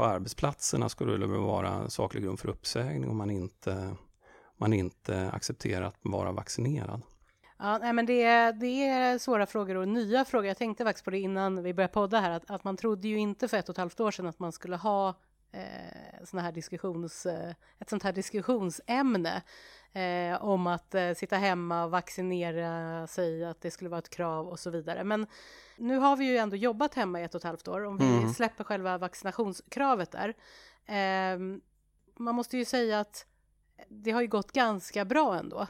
på 0.00 0.06
arbetsplatserna 0.06 0.88
skulle 0.88 1.16
det 1.16 1.26
vara 1.26 1.90
saklig 1.90 2.22
grund 2.22 2.40
för 2.40 2.48
uppsägning 2.48 3.10
om 3.10 3.16
man 3.16 3.30
inte, 3.30 3.96
man 4.56 4.72
inte 4.72 5.30
accepterar 5.30 5.82
att 5.82 5.96
vara 6.02 6.32
vaccinerad. 6.32 7.02
Ja, 7.58 7.78
nej, 7.78 7.92
men 7.92 8.06
det, 8.06 8.22
är, 8.22 8.52
det 8.52 8.88
är 8.88 9.18
svåra 9.18 9.46
frågor 9.46 9.76
och 9.76 9.88
nya 9.88 10.24
frågor. 10.24 10.46
Jag 10.46 10.56
tänkte 10.56 10.84
faktiskt 10.84 11.04
på 11.04 11.10
det 11.10 11.18
innan 11.18 11.62
vi 11.62 11.74
började 11.74 11.92
podda 11.92 12.20
här, 12.20 12.30
att, 12.30 12.50
att 12.50 12.64
man 12.64 12.76
trodde 12.76 13.08
ju 13.08 13.18
inte 13.18 13.48
för 13.48 13.56
ett 13.56 13.68
och 13.68 13.72
ett 13.72 13.78
halvt 13.78 14.00
år 14.00 14.10
sedan 14.10 14.26
att 14.26 14.38
man 14.38 14.52
skulle 14.52 14.76
ha 14.76 15.14
eh, 15.52 16.24
såna 16.24 16.42
här 16.42 16.52
diskussions, 16.52 17.26
eh, 17.26 17.54
ett 17.78 17.90
sånt 17.90 18.02
här 18.02 18.12
diskussionsämne 18.12 19.42
eh, 19.92 20.44
om 20.44 20.66
att 20.66 20.94
eh, 20.94 21.12
sitta 21.14 21.36
hemma 21.36 21.84
och 21.84 21.90
vaccinera 21.90 23.06
sig, 23.06 23.44
att 23.44 23.60
det 23.60 23.70
skulle 23.70 23.90
vara 23.90 23.98
ett 23.98 24.10
krav 24.10 24.48
och 24.48 24.58
så 24.58 24.70
vidare. 24.70 25.04
Men 25.04 25.26
nu 25.76 25.96
har 25.96 26.16
vi 26.16 26.24
ju 26.24 26.36
ändå 26.36 26.56
jobbat 26.56 26.94
hemma 26.94 27.20
i 27.20 27.24
ett 27.24 27.34
och 27.34 27.40
ett 27.40 27.44
halvt 27.44 27.68
år, 27.68 27.84
om 27.84 27.96
vi 27.96 28.16
mm. 28.16 28.28
släpper 28.28 28.64
själva 28.64 28.98
vaccinationskravet 28.98 30.10
där. 30.10 30.34
Ehm, 30.86 31.60
man 32.16 32.34
måste 32.34 32.56
ju 32.56 32.64
säga 32.64 33.00
att 33.00 33.26
det 33.88 34.10
har 34.10 34.20
ju 34.20 34.28
gått 34.28 34.52
ganska 34.52 35.04
bra 35.04 35.38
ändå. 35.38 35.66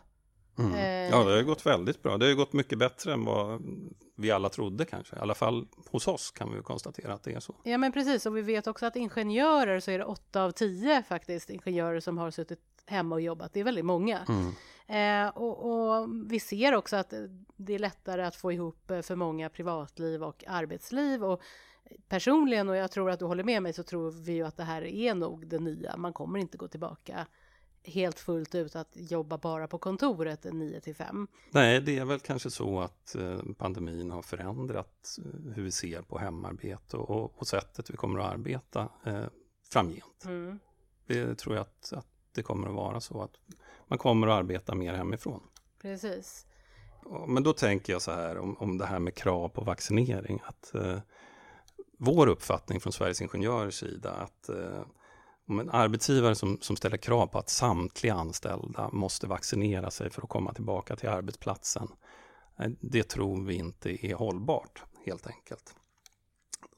Mm. 0.58 0.74
Eh, 0.74 1.10
ja, 1.10 1.24
det 1.24 1.36
har 1.36 1.42
gått 1.42 1.66
väldigt 1.66 2.02
bra. 2.02 2.18
Det 2.18 2.26
har 2.26 2.34
gått 2.34 2.52
mycket 2.52 2.78
bättre 2.78 3.12
än 3.12 3.24
vad 3.24 3.62
vi 4.16 4.30
alla 4.30 4.48
trodde 4.48 4.84
kanske. 4.84 5.16
I 5.16 5.18
alla 5.18 5.34
fall 5.34 5.66
hos 5.90 6.08
oss 6.08 6.30
kan 6.30 6.54
vi 6.56 6.62
konstatera 6.62 7.14
att 7.14 7.22
det 7.22 7.32
är 7.32 7.40
så. 7.40 7.54
Ja, 7.62 7.78
men 7.78 7.92
precis. 7.92 8.26
Och 8.26 8.36
vi 8.36 8.42
vet 8.42 8.66
också 8.66 8.86
att 8.86 8.96
ingenjörer 8.96 9.80
så 9.80 9.90
är 9.90 9.98
det 9.98 10.04
åtta 10.04 10.44
av 10.44 10.50
tio 10.50 11.02
faktiskt 11.02 11.50
ingenjörer 11.50 12.00
som 12.00 12.18
har 12.18 12.30
suttit 12.30 12.60
hemma 12.86 13.14
och 13.14 13.20
jobbat. 13.20 13.52
Det 13.52 13.60
är 13.60 13.64
väldigt 13.64 13.84
många. 13.84 14.26
Mm. 14.28 14.52
Eh, 14.86 15.36
och, 15.36 15.70
och, 15.70 16.08
vi 16.26 16.40
ser 16.40 16.74
också 16.74 16.96
att 16.96 17.14
det 17.56 17.74
är 17.74 17.78
lättare 17.78 18.22
att 18.22 18.36
få 18.36 18.52
ihop 18.52 18.90
eh, 18.90 19.02
för 19.02 19.16
många 19.16 19.48
privatliv 19.48 20.22
och 20.24 20.44
arbetsliv. 20.46 21.24
Och 21.24 21.42
personligen, 22.08 22.68
och 22.68 22.76
jag 22.76 22.90
tror 22.90 23.10
att 23.10 23.18
du 23.18 23.24
håller 23.24 23.44
med 23.44 23.62
mig, 23.62 23.72
så 23.72 23.82
tror 23.82 24.10
vi 24.10 24.32
ju 24.32 24.46
att 24.46 24.56
det 24.56 24.64
här 24.64 24.82
är 24.82 25.14
nog 25.14 25.46
det 25.46 25.58
nya. 25.58 25.96
Man 25.96 26.12
kommer 26.12 26.38
inte 26.38 26.58
gå 26.58 26.68
tillbaka 26.68 27.26
helt 27.84 28.18
fullt 28.18 28.54
ut 28.54 28.76
att 28.76 28.88
jobba 28.92 29.38
bara 29.38 29.68
på 29.68 29.78
kontoret 29.78 30.44
9 30.44 30.80
till 30.80 30.94
5. 30.94 31.28
Nej, 31.50 31.80
det 31.80 31.98
är 31.98 32.04
väl 32.04 32.20
kanske 32.20 32.50
så 32.50 32.80
att 32.80 33.14
eh, 33.14 33.40
pandemin 33.58 34.10
har 34.10 34.22
förändrat 34.22 35.18
eh, 35.18 35.52
hur 35.54 35.62
vi 35.62 35.70
ser 35.70 36.02
på 36.02 36.18
hemarbete 36.18 36.96
och, 36.96 37.38
och 37.38 37.46
sättet 37.46 37.90
vi 37.90 37.96
kommer 37.96 38.20
att 38.20 38.32
arbeta 38.32 38.88
eh, 39.04 39.24
framgent. 39.70 40.24
Mm. 40.24 40.58
Det 41.06 41.34
tror 41.34 41.54
jag 41.54 41.62
att, 41.62 41.92
att 41.92 42.06
det 42.32 42.42
kommer 42.42 42.68
att 42.68 42.74
vara 42.74 43.00
så 43.00 43.22
att 43.22 43.36
man 43.86 43.98
kommer 43.98 44.26
att 44.26 44.38
arbeta 44.38 44.74
mer 44.74 44.94
hemifrån. 44.94 45.40
Precis. 45.82 46.46
Men 47.26 47.42
då 47.42 47.52
tänker 47.52 47.92
jag 47.92 48.02
så 48.02 48.12
här 48.12 48.38
om, 48.38 48.56
om 48.56 48.78
det 48.78 48.86
här 48.86 48.98
med 48.98 49.14
krav 49.14 49.48
på 49.48 49.64
vaccinering. 49.64 50.40
att 50.44 50.74
eh, 50.74 50.98
Vår 51.98 52.26
uppfattning 52.26 52.80
från 52.80 52.92
Sveriges 52.92 53.22
Ingenjörers 53.22 53.74
sida 53.74 54.12
att 54.12 54.48
eh, 54.48 54.82
om 55.50 55.58
en 55.58 55.70
arbetsgivare 55.70 56.34
som, 56.34 56.58
som 56.60 56.76
ställer 56.76 56.96
krav 56.96 57.26
på 57.26 57.38
att 57.38 57.48
samtliga 57.48 58.14
anställda 58.14 58.90
måste 58.92 59.26
vaccinera 59.26 59.90
sig 59.90 60.10
för 60.10 60.22
att 60.22 60.28
komma 60.28 60.52
tillbaka 60.52 60.96
till 60.96 61.08
arbetsplatsen. 61.08 61.88
Eh, 62.58 62.70
det 62.80 63.02
tror 63.02 63.44
vi 63.44 63.54
inte 63.54 64.06
är 64.06 64.14
hållbart, 64.14 64.82
helt 65.06 65.26
enkelt. 65.26 65.74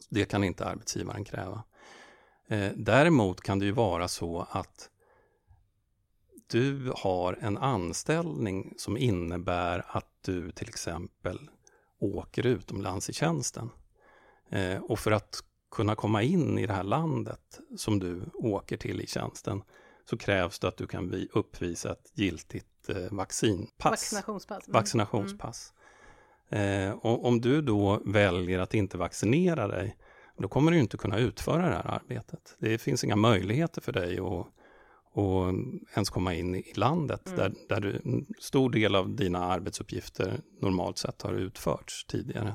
Det 0.09 0.25
kan 0.25 0.45
inte 0.45 0.65
arbetsgivaren 0.65 1.25
kräva. 1.25 1.63
Eh, 2.49 2.73
däremot 2.77 3.41
kan 3.41 3.59
det 3.59 3.65
ju 3.65 3.73
vara 3.73 4.09
så 4.09 4.47
att 4.51 4.91
du 6.47 6.93
har 6.97 7.39
en 7.41 7.59
anställning 7.59 8.75
som 8.77 8.97
innebär 8.97 9.85
att 9.89 10.11
du 10.21 10.51
till 10.51 10.69
exempel 10.69 11.51
åker 11.99 12.47
utomlands 12.47 13.11
i 13.11 13.13
tjänsten. 13.13 13.71
Eh, 14.49 14.83
och 14.83 14.99
för 14.99 15.11
att 15.11 15.45
kunna 15.73 15.95
komma 15.95 16.23
in 16.23 16.59
i 16.59 16.67
det 16.67 16.73
här 16.73 16.83
landet 16.83 17.61
som 17.77 17.99
du 17.99 18.23
åker 18.35 18.77
till 18.77 19.01
i 19.01 19.07
tjänsten 19.07 19.63
så 20.05 20.17
krävs 20.17 20.59
det 20.59 20.69
att 20.69 20.77
du 20.77 20.87
kan 20.87 21.29
uppvisa 21.33 21.93
ett 21.93 22.13
giltigt 22.15 22.89
eh, 22.89 22.97
vaccinpass. 23.11 23.91
Vaccinationspass. 23.91 24.69
Mm. 24.69 24.73
Vaccinationspass. 24.73 25.73
Eh, 26.49 26.91
och 26.91 27.25
om 27.25 27.41
du 27.41 27.63
då 27.63 28.03
väljer 28.05 28.59
att 28.59 28.75
inte 28.75 28.99
vaccinera 28.99 29.69
dig, 29.69 29.97
då 30.39 30.49
kommer 30.49 30.71
du 30.71 30.79
inte 30.79 30.97
kunna 30.97 31.19
utföra 31.19 31.69
det 31.69 31.75
här 31.75 31.87
arbetet. 31.87 32.57
Det 32.59 32.79
finns 32.79 33.05
inga 33.05 33.17
möjligheter 33.17 33.81
för 33.81 33.93
dig 33.93 34.19
att 34.19 34.47
och 35.15 35.55
ens 35.95 36.11
komma 36.11 36.35
in 36.35 36.55
i 36.55 36.73
landet 36.75 37.27
mm. 37.27 37.39
där, 37.39 37.55
där 37.69 37.81
du, 37.81 38.01
en 38.05 38.27
stor 38.39 38.71
del 38.71 38.95
av 38.95 39.17
dina 39.17 39.45
arbetsuppgifter 39.45 40.41
normalt 40.61 40.99
sett 40.99 41.23
har 41.23 41.33
utförts 41.33 42.07
tidigare. 42.07 42.55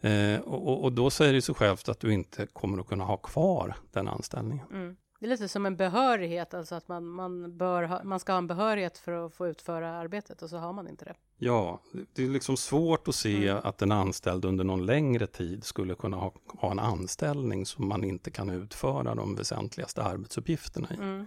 Eh, 0.00 0.40
och, 0.40 0.84
och, 0.84 0.92
då 0.92 1.10
säger 1.10 1.32
det 1.32 1.42
sig 1.42 1.54
självt 1.54 1.88
att 1.88 2.00
du 2.00 2.12
inte 2.12 2.46
kommer 2.46 2.78
att 2.78 2.86
kunna 2.86 3.04
ha 3.04 3.16
kvar 3.16 3.76
den 3.92 4.08
anställningen. 4.08 4.66
Mm. 4.70 4.96
Det 5.20 5.26
är 5.26 5.30
lite 5.30 5.48
som 5.48 5.66
en 5.66 5.76
behörighet, 5.76 6.54
alltså 6.54 6.74
att 6.74 6.88
man, 6.88 7.06
man, 7.06 7.56
bör 7.56 7.82
ha, 7.82 8.02
man 8.04 8.20
ska 8.20 8.32
ha 8.32 8.38
en 8.38 8.46
behörighet 8.46 8.98
för 8.98 9.12
att 9.12 9.34
få 9.34 9.48
utföra 9.48 9.90
arbetet 9.90 10.42
och 10.42 10.50
så 10.50 10.56
har 10.56 10.72
man 10.72 10.88
inte 10.88 11.04
det. 11.04 11.14
Ja, 11.36 11.80
det 12.14 12.24
är 12.24 12.28
liksom 12.28 12.56
svårt 12.56 13.08
att 13.08 13.14
se 13.14 13.48
mm. 13.48 13.62
att 13.64 13.82
en 13.82 13.92
anställd 13.92 14.44
under 14.44 14.64
någon 14.64 14.86
längre 14.86 15.26
tid 15.26 15.64
skulle 15.64 15.94
kunna 15.94 16.16
ha, 16.16 16.32
ha, 16.46 16.70
en 16.70 16.78
anställning 16.78 17.66
som 17.66 17.88
man 17.88 18.04
inte 18.04 18.30
kan 18.30 18.50
utföra 18.50 19.14
de 19.14 19.34
väsentligaste 19.34 20.02
arbetsuppgifterna 20.02 20.88
i. 20.90 20.96
Mm. 20.96 21.26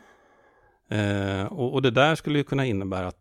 Eh, 0.90 1.46
och, 1.46 1.74
och, 1.74 1.82
det 1.82 1.92
där 1.92 2.16
skulle 2.16 2.38
ju 2.38 2.44
kunna 2.44 2.66
innebära 2.66 3.08
att 3.08 3.20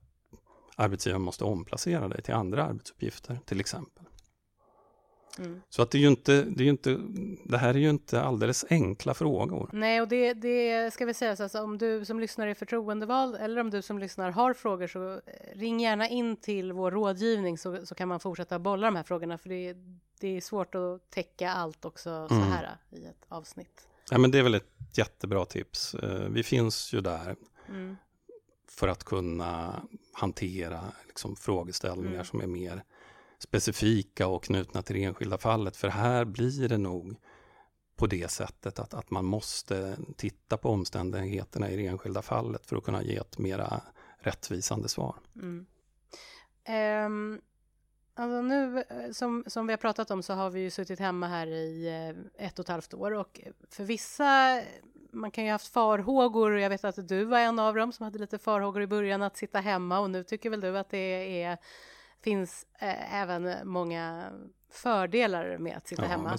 arbetsgivaren 0.77 1.23
måste 1.23 1.45
omplacera 1.45 2.09
dig 2.09 2.23
till 2.23 2.35
andra 2.35 2.65
arbetsuppgifter, 2.65 3.39
till 3.45 3.61
exempel. 3.61 4.05
Mm. 5.39 5.63
Så 5.69 5.83
att 5.83 5.91
det 5.91 5.99
är 5.99 6.01
ju 6.01 6.09
inte, 6.09 6.43
det 6.43 6.65
är 6.65 6.69
inte, 6.69 6.99
det 7.45 7.59
här 7.59 7.75
är 7.75 7.79
ju 7.79 7.91
inte 7.91 8.23
alldeles 8.23 8.65
enkla 8.71 9.15
frågor. 9.15 9.71
Nej, 9.73 10.01
och 10.01 10.09
det, 10.09 10.35
det 10.35 10.91
ska 10.95 11.05
vi 11.05 11.15
säga, 11.15 11.37
så 11.37 11.43
alltså, 11.43 11.63
om 11.63 11.79
du 11.79 12.05
som 12.05 12.21
lyssnar 12.21 12.47
är 12.47 12.55
förtroendevald 12.55 13.37
eller 13.37 13.61
om 13.61 13.71
du 13.71 13.83
som 13.83 13.99
lyssnar 13.99 14.31
har 14.31 14.55
frågor 14.55 14.87
så 14.87 15.21
ring 15.55 15.81
gärna 15.81 16.09
in 16.09 16.37
till 16.37 16.73
vår 16.73 16.91
rådgivning 16.91 17.59
så, 17.59 17.87
så 17.87 17.95
kan 17.95 18.09
man 18.09 18.21
fortsätta 18.21 18.59
bolla 18.59 18.87
de 18.87 18.97
här 18.97 19.03
frågorna 19.03 19.39
för 19.39 19.49
det, 19.49 19.77
det 20.21 20.37
är 20.37 20.41
svårt 20.41 20.75
att 20.75 21.11
täcka 21.11 21.51
allt 21.51 21.85
också 21.85 22.29
så 22.29 22.35
mm. 22.35 22.49
här 22.49 22.77
i 22.91 23.05
ett 23.05 23.25
avsnitt. 23.29 23.89
Ja, 24.11 24.19
men 24.19 24.31
det 24.31 24.39
är 24.39 24.43
väl 24.43 24.55
ett 24.55 24.73
jättebra 24.93 25.45
tips. 25.45 25.95
Eh, 25.95 26.29
vi 26.29 26.43
finns 26.43 26.93
ju 26.93 27.01
där 27.01 27.37
mm. 27.69 27.97
för 28.69 28.89
att 28.89 29.05
kunna 29.05 29.83
hantera 30.13 30.81
liksom, 31.07 31.37
frågeställningar 31.37 32.15
mm. 32.15 32.25
som 32.25 32.41
är 32.41 32.47
mer 32.47 32.83
specifika 33.43 34.27
och 34.27 34.45
knutna 34.45 34.83
till 34.83 34.97
det 34.97 35.05
enskilda 35.05 35.39
fallet. 35.39 35.77
För 35.77 35.89
här 35.89 36.25
blir 36.25 36.69
det 36.69 36.79
nog 36.79 37.17
på 37.97 38.07
det 38.07 38.31
sättet 38.31 38.79
att, 38.79 38.95
att 38.95 39.11
man 39.11 39.25
måste 39.25 39.97
titta 40.17 40.57
på 40.57 40.69
omständigheterna 40.69 41.71
i 41.71 41.77
det 41.77 41.87
enskilda 41.87 42.23
fallet 42.23 42.67
för 42.67 42.77
att 42.77 42.85
kunna 42.85 43.03
ge 43.03 43.17
ett 43.17 43.39
mera 43.39 43.81
rättvisande 44.19 44.89
svar. 44.89 45.17
Mm. 45.37 45.67
Um, 47.07 47.41
alltså 48.15 48.43
nu, 48.43 48.79
eh, 48.79 49.11
som, 49.13 49.45
som 49.47 49.67
vi 49.67 49.73
har 49.73 49.79
pratat 49.79 50.11
om, 50.11 50.23
så 50.23 50.33
har 50.33 50.51
vi 50.51 50.61
ju 50.61 50.71
suttit 50.71 50.99
hemma 50.99 51.29
här 51.29 51.47
i 51.47 51.89
eh, 51.89 52.47
ett 52.47 52.59
och 52.59 52.65
ett 52.65 52.69
halvt 52.69 52.95
år 52.95 53.11
och 53.11 53.41
för 53.71 53.85
vissa 53.85 54.61
man 55.13 55.31
kan 55.31 55.45
ju 55.45 55.51
ha 55.51 55.55
haft 55.55 55.73
farhågor, 55.73 56.51
och 56.51 56.61
jag 56.61 56.71
vet 56.71 56.85
att 56.85 57.09
du 57.09 57.25
var 57.25 57.39
en 57.39 57.59
av 57.59 57.75
dem 57.75 57.93
som 57.93 58.05
hade 58.05 58.19
lite 58.19 58.39
farhågor 58.39 58.83
i 58.83 58.87
början 58.87 59.23
att 59.23 59.37
sitta 59.37 59.61
hemma 59.61 60.01
och 60.01 60.11
nu 60.11 60.25
tycker 60.25 60.51
väl 60.51 60.61
du 60.61 60.79
att 60.79 60.91
det 60.91 61.43
är 61.43 61.59
finns 62.23 62.67
eh, 62.79 63.15
även 63.15 63.69
många 63.69 64.33
fördelar 64.71 65.59
med 65.59 65.77
att 65.77 65.87
sitta 65.87 66.03
ja, 66.03 66.09
hemma. 66.09 66.39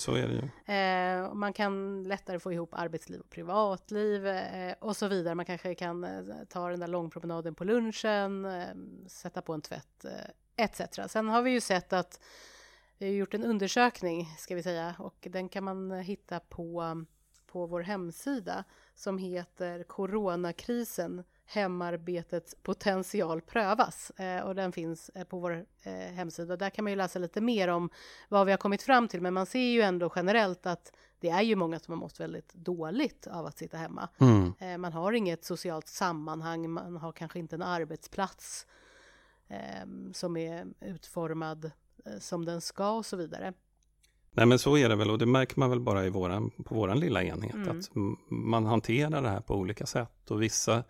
Eh, 0.65 1.33
man 1.33 1.53
kan 1.53 2.03
lättare 2.03 2.39
få 2.39 2.53
ihop 2.53 2.69
arbetsliv 2.73 3.19
och 3.19 3.29
privatliv 3.29 4.27
eh, 4.27 4.75
och 4.79 4.97
så 4.97 5.07
vidare. 5.07 5.35
Man 5.35 5.45
kanske 5.45 5.75
kan 5.75 6.03
eh, 6.03 6.21
ta 6.49 6.69
den 6.69 6.79
där 6.79 6.87
långpromenaden 6.87 7.55
på 7.55 7.63
lunchen, 7.63 8.45
eh, 8.45 8.67
sätta 9.07 9.41
på 9.41 9.53
en 9.53 9.61
tvätt 9.61 10.05
eh, 10.05 10.65
etc. 10.65 10.81
Sen 11.07 11.29
har 11.29 11.41
vi 11.41 11.51
ju 11.51 11.61
sett 11.61 11.93
att 11.93 12.19
vi 12.97 13.05
har 13.05 13.13
gjort 13.13 13.33
en 13.33 13.43
undersökning, 13.43 14.25
ska 14.37 14.55
vi 14.55 14.63
säga, 14.63 14.95
och 14.99 15.27
den 15.31 15.49
kan 15.49 15.63
man 15.63 15.91
hitta 15.91 16.39
på, 16.39 17.05
på 17.47 17.65
vår 17.65 17.81
hemsida 17.81 18.63
som 18.95 19.17
heter 19.17 19.83
Coronakrisen 19.83 21.23
hemarbetets 21.45 22.55
potential 22.63 23.41
prövas 23.41 24.09
eh, 24.09 24.41
och 24.43 24.55
den 24.55 24.71
finns 24.71 25.09
eh, 25.09 25.23
på 25.23 25.39
vår 25.39 25.65
eh, 25.83 25.93
hemsida. 25.93 26.57
Där 26.57 26.69
kan 26.69 26.83
man 26.83 26.91
ju 26.91 26.95
läsa 26.95 27.19
lite 27.19 27.41
mer 27.41 27.67
om 27.67 27.89
vad 28.29 28.45
vi 28.45 28.51
har 28.51 28.57
kommit 28.57 28.81
fram 28.81 29.07
till, 29.07 29.21
men 29.21 29.33
man 29.33 29.45
ser 29.45 29.59
ju 29.59 29.81
ändå 29.81 30.11
generellt 30.15 30.65
att 30.65 30.91
det 31.19 31.29
är 31.29 31.41
ju 31.41 31.55
många 31.55 31.79
som 31.79 31.91
har 31.91 31.99
mått 31.99 32.19
väldigt 32.19 32.53
dåligt 32.53 33.27
av 33.27 33.45
att 33.45 33.57
sitta 33.57 33.77
hemma. 33.77 34.09
Mm. 34.17 34.81
Man 34.81 34.93
har 34.93 35.13
inget 35.13 35.45
socialt 35.45 35.87
sammanhang, 35.87 36.69
man 36.69 36.97
har 36.97 37.11
kanske 37.11 37.39
inte 37.39 37.55
en 37.55 37.61
arbetsplats 37.61 38.67
som 40.13 40.37
är 40.37 40.65
utformad 40.81 41.71
som 42.19 42.45
den 42.45 42.61
ska 42.61 42.91
och 42.91 43.05
så 43.05 43.17
vidare. 43.17 43.53
Nej 44.31 44.45
men 44.45 44.59
så 44.59 44.77
är 44.77 44.89
det 44.89 44.95
väl 44.95 45.11
och 45.11 45.17
det 45.17 45.25
märker 45.25 45.59
man 45.59 45.69
väl 45.69 45.79
bara 45.79 46.05
i 46.05 46.09
våran, 46.09 46.51
på 46.65 46.75
våran 46.75 46.99
lilla 46.99 47.23
enhet 47.23 47.53
mm. 47.53 47.79
att 47.79 47.89
man 48.29 48.65
hanterar 48.65 49.21
det 49.21 49.29
här 49.29 49.41
på 49.41 49.55
olika 49.55 49.85
sätt 49.85 50.31
och 50.31 50.41
vissa 50.41 50.83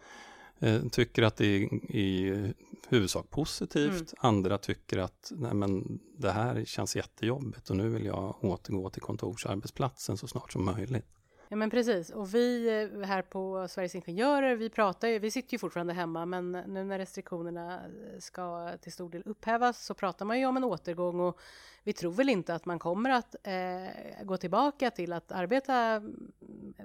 tycker 0.91 1.24
att 1.24 1.36
det 1.36 1.45
är 1.45 1.60
i 1.95 2.53
huvudsak 2.89 3.29
positivt, 3.29 3.91
mm. 3.91 4.05
andra 4.17 4.57
tycker 4.57 4.98
att 4.98 5.31
nej 5.36 5.53
men 5.53 6.00
det 6.17 6.31
här 6.31 6.65
känns 6.65 6.95
jättejobbigt 6.95 7.69
och 7.69 7.75
nu 7.75 7.89
vill 7.89 8.05
jag 8.05 8.43
återgå 8.43 8.89
till 8.89 9.01
kontorsarbetsplatsen 9.01 10.17
så 10.17 10.27
snart 10.27 10.51
som 10.51 10.65
möjligt. 10.65 11.05
Ja 11.53 11.57
men 11.57 11.69
precis 11.69 12.10
och 12.10 12.36
vi 12.36 12.67
eh, 12.67 13.07
här 13.07 13.22
på 13.22 13.67
Sveriges 13.67 13.95
Ingenjörer 13.95 14.55
vi 14.55 14.69
pratar 14.69 15.07
ju, 15.07 15.19
vi 15.19 15.31
sitter 15.31 15.53
ju 15.53 15.60
fortfarande 15.60 15.93
hemma 15.93 16.25
men 16.25 16.51
nu 16.51 16.83
när 16.83 17.00
restriktionerna 17.00 17.81
ska 18.19 18.72
till 18.81 18.91
stor 18.91 19.10
del 19.10 19.24
upphävas 19.25 19.86
så 19.86 19.93
pratar 19.93 20.25
man 20.25 20.39
ju 20.39 20.45
om 20.45 20.57
en 20.57 20.63
återgång 20.63 21.19
och 21.19 21.39
vi 21.83 21.93
tror 21.93 22.12
väl 22.12 22.29
inte 22.29 22.55
att 22.55 22.65
man 22.65 22.79
kommer 22.79 23.10
att 23.10 23.36
eh, 23.43 24.24
gå 24.24 24.38
tillbaka 24.38 24.91
till 24.91 25.13
att 25.13 25.31
arbeta 25.31 26.01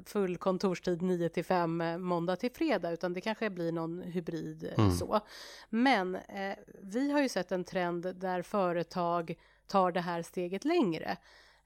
full 0.04 0.36
kontorstid 0.36 1.02
9 1.02 1.28
till 1.28 1.44
5 1.44 1.80
eh, 1.80 1.98
måndag 1.98 2.36
till 2.36 2.52
fredag 2.52 2.90
utan 2.90 3.12
det 3.12 3.20
kanske 3.20 3.50
blir 3.50 3.72
någon 3.72 4.02
hybrid 4.02 4.64
eh, 4.64 4.84
mm. 4.84 4.96
så. 4.96 5.20
Men 5.68 6.14
eh, 6.14 6.56
vi 6.82 7.10
har 7.10 7.20
ju 7.20 7.28
sett 7.28 7.52
en 7.52 7.64
trend 7.64 8.16
där 8.16 8.42
företag 8.42 9.34
tar 9.66 9.92
det 9.92 10.00
här 10.00 10.22
steget 10.22 10.64
längre. 10.64 11.16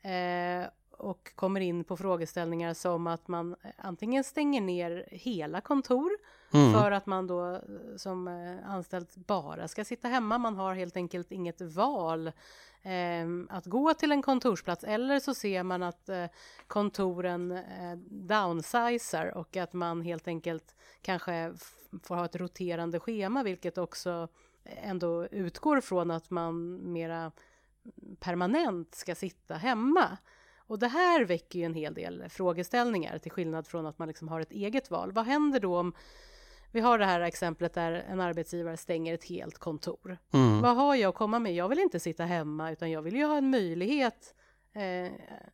Eh, 0.03 0.69
och 1.03 1.33
kommer 1.35 1.61
in 1.61 1.85
på 1.85 1.97
frågeställningar 1.97 2.75
som 2.75 3.07
att 3.07 3.29
man 3.29 3.57
eh, 3.63 3.71
antingen 3.79 4.25
stänger 4.25 4.61
ner 4.61 5.09
hela 5.11 5.61
kontor 5.61 6.11
mm. 6.55 6.73
för 6.73 6.91
att 6.91 7.07
man 7.07 7.27
då 7.27 7.55
eh, 7.55 7.61
som 7.97 8.29
eh, 8.29 8.71
anställd 8.71 9.09
bara 9.15 9.69
ska 9.69 9.85
sitta 9.85 10.09
hemma. 10.09 10.39
Man 10.39 10.57
har 10.57 10.75
helt 10.75 10.97
enkelt 10.97 11.33
inget 11.33 11.61
val 11.61 12.27
eh, 12.83 13.27
att 13.49 13.67
gå 13.67 13.95
till 13.95 14.13
en 14.13 14.23
kontorsplats 14.23 14.85
eller 14.85 15.21
så 15.21 15.35
ser 15.35 15.63
man 15.63 15.83
att 15.83 16.09
eh, 16.09 16.27
kontoren 16.67 17.53
eh, 17.53 17.97
downsizar 18.07 19.27
och 19.37 19.57
att 19.57 19.73
man 19.73 20.03
helt 20.03 20.29
enkelt 20.29 20.75
kanske 21.03 21.55
får 22.03 22.17
ha 22.17 22.25
ett 22.25 22.37
roterande 22.37 23.01
schema 23.01 23.43
vilket 23.43 23.79
också 23.79 24.29
ändå 24.65 25.27
utgår 25.27 25.81
från 25.81 26.11
att 26.11 26.31
man 26.31 26.81
mera 26.93 27.33
permanent 28.21 28.95
ska 28.95 29.15
sitta 29.15 29.55
hemma. 29.55 30.19
Och 30.73 30.79
det 30.79 30.89
här 30.89 31.25
väcker 31.25 31.59
ju 31.59 31.65
en 31.65 31.75
hel 31.75 31.95
del 31.95 32.25
frågeställningar 32.29 33.19
till 33.19 33.33
skillnad 33.33 33.67
från 33.67 33.87
att 33.87 33.99
man 33.99 34.09
liksom 34.09 34.29
har 34.29 34.41
ett 34.41 34.53
eget 34.53 34.91
val. 34.91 35.13
Vad 35.13 35.25
händer 35.25 35.61
då 35.61 35.79
om 35.79 35.93
vi 36.71 36.81
har 36.81 36.99
det 36.99 37.05
här 37.05 37.21
exemplet 37.21 37.75
där 37.75 37.93
en 37.93 38.21
arbetsgivare 38.21 38.77
stänger 38.77 39.15
ett 39.15 39.25
helt 39.25 39.59
kontor. 39.59 40.19
Mm. 40.33 40.61
Vad 40.61 40.77
har 40.77 40.95
jag 40.95 41.09
att 41.09 41.15
komma 41.15 41.39
med? 41.39 41.55
Jag 41.55 41.69
vill 41.69 41.79
inte 41.79 42.01
sitta 42.01 42.25
hemma 42.25 42.71
utan 42.71 42.91
jag 42.91 43.03
vill 43.03 43.17
ju 43.17 43.25
ha 43.25 43.39
en 43.39 43.51
möjlighet 43.51 44.35
eh, 44.75 45.13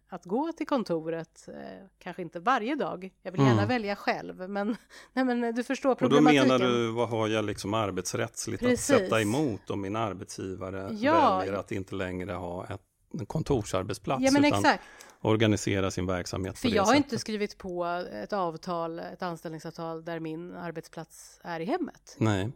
att 0.09 0.25
gå 0.25 0.53
till 0.53 0.67
kontoret, 0.67 1.49
eh, 1.49 1.87
kanske 1.99 2.23
inte 2.23 2.41
varje 2.41 2.75
dag. 2.75 3.11
Jag 3.23 3.33
vill 3.33 3.41
gärna 3.41 3.53
mm. 3.53 3.69
välja 3.69 3.97
själv, 3.97 4.51
men, 4.51 4.77
nej, 5.13 5.25
men 5.25 5.55
du 5.55 5.65
förstår 5.65 5.95
problematiken. 5.95 6.51
Och 6.51 6.59
då 6.59 6.65
menar 6.65 6.77
du, 6.77 6.91
vad 6.91 7.09
har 7.09 7.29
jag 7.29 7.45
liksom 7.45 7.75
arbetsrättsligt 7.75 8.63
Precis. 8.63 8.91
att 8.91 8.99
sätta 8.99 9.21
emot 9.21 9.71
om 9.71 9.81
min 9.81 9.97
arbetsgivare 9.97 10.89
ja. 11.01 11.39
väljer 11.39 11.55
att 11.55 11.73
inte 11.73 11.95
längre 11.95 12.33
ha 12.33 12.67
ett 12.67 12.88
en 13.13 13.27
kontorsarbetsplats. 13.27 14.25
Ja, 14.25 14.31
men 14.31 14.45
utan 14.45 14.59
exakt. 14.59 14.85
organisera 15.21 15.91
sin 15.91 16.07
verksamhet 16.07 16.59
För 16.59 16.69
jag 16.69 16.83
har 16.83 16.95
inte 16.95 17.19
skrivit 17.19 17.59
på 17.59 17.85
ett 18.13 18.33
avtal, 18.33 18.99
ett 18.99 19.23
anställningsavtal 19.23 20.05
där 20.05 20.21
min 20.21 20.55
arbetsplats 20.55 21.41
är 21.43 21.61
i 21.61 21.65
hemmet. 21.65 22.17
Nej. 22.19 22.53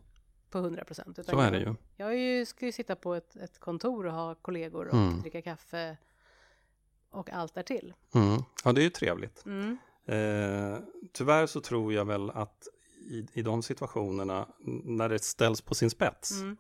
På 0.50 0.58
100 0.58 0.84
procent. 0.84 1.18
Så 1.26 1.38
är 1.40 1.50
det 1.50 1.58
ju. 1.58 1.74
Jag 1.96 2.18
ju, 2.18 2.46
ska 2.46 2.66
ju 2.66 2.72
sitta 2.72 2.96
på 2.96 3.14
ett, 3.14 3.36
ett 3.36 3.58
kontor 3.58 4.06
och 4.06 4.12
ha 4.12 4.34
kollegor 4.34 4.88
och 4.88 4.94
mm. 4.94 5.20
dricka 5.20 5.42
kaffe 5.42 5.96
och 7.10 7.30
allt 7.30 7.54
därtill. 7.54 7.94
Mm. 8.14 8.42
Ja, 8.64 8.72
det 8.72 8.80
är 8.80 8.84
ju 8.84 8.90
trevligt. 8.90 9.44
Mm. 9.46 9.78
Eh, 10.06 10.78
tyvärr 11.12 11.46
så 11.46 11.60
tror 11.60 11.92
jag 11.92 12.04
väl 12.04 12.30
att 12.30 12.68
i, 13.10 13.26
i 13.32 13.42
de 13.42 13.62
situationerna 13.62 14.46
när 14.84 15.08
det 15.08 15.18
ställs 15.18 15.60
på 15.60 15.74
sin 15.74 15.90
spets. 15.90 16.40
Mm. 16.40 16.56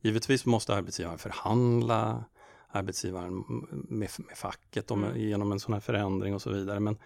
Givetvis 0.00 0.46
måste 0.46 0.74
arbetsgivaren 0.74 1.18
förhandla, 1.18 2.24
arbetsgivaren 2.68 3.44
med, 3.70 4.10
med 4.18 4.36
facket 4.36 4.90
om, 4.90 5.04
mm. 5.04 5.20
genom 5.20 5.52
en 5.52 5.60
sån 5.60 5.72
här 5.72 5.80
förändring 5.80 6.34
och 6.34 6.42
så 6.42 6.50
vidare. 6.50 6.80
Men, 6.80 6.98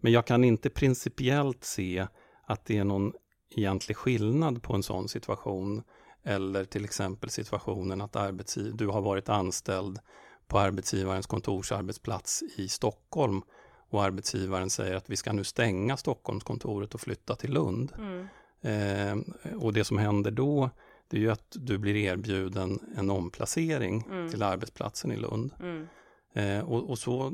men 0.00 0.12
jag 0.12 0.26
kan 0.26 0.44
inte 0.44 0.70
principiellt 0.70 1.64
se 1.64 2.06
att 2.46 2.64
det 2.64 2.78
är 2.78 2.84
någon 2.84 3.12
egentlig 3.50 3.96
skillnad 3.96 4.62
på 4.62 4.74
en 4.74 4.82
sån 4.82 5.08
situation 5.08 5.82
eller 6.22 6.64
till 6.64 6.84
exempel 6.84 7.30
situationen 7.30 8.00
att 8.00 8.16
du 8.74 8.86
har 8.86 9.00
varit 9.00 9.28
anställd 9.28 9.98
på 10.46 10.58
arbetsgivarens 10.58 11.26
kontorsarbetsplats 11.26 12.42
i 12.56 12.68
Stockholm 12.68 13.42
och 13.90 14.04
arbetsgivaren 14.04 14.70
säger 14.70 14.96
att 14.96 15.10
vi 15.10 15.16
ska 15.16 15.32
nu 15.32 15.44
stänga 15.44 15.96
Stockholmskontoret 15.96 16.94
och 16.94 17.00
flytta 17.00 17.36
till 17.36 17.52
Lund. 17.52 17.92
Mm. 17.98 18.26
Eh, 18.62 19.54
och 19.56 19.72
det 19.72 19.84
som 19.84 19.98
händer 19.98 20.30
då 20.30 20.70
det 21.10 21.16
är 21.16 21.20
ju 21.20 21.30
att 21.30 21.46
du 21.50 21.78
blir 21.78 21.96
erbjuden 21.96 22.78
en 22.96 23.10
omplacering 23.10 24.06
mm. 24.10 24.30
till 24.30 24.42
arbetsplatsen 24.42 25.12
i 25.12 25.16
Lund. 25.16 25.54
Mm. 25.60 25.86
Eh, 26.32 26.68
och, 26.68 26.90
och, 26.90 26.98
så 26.98 27.32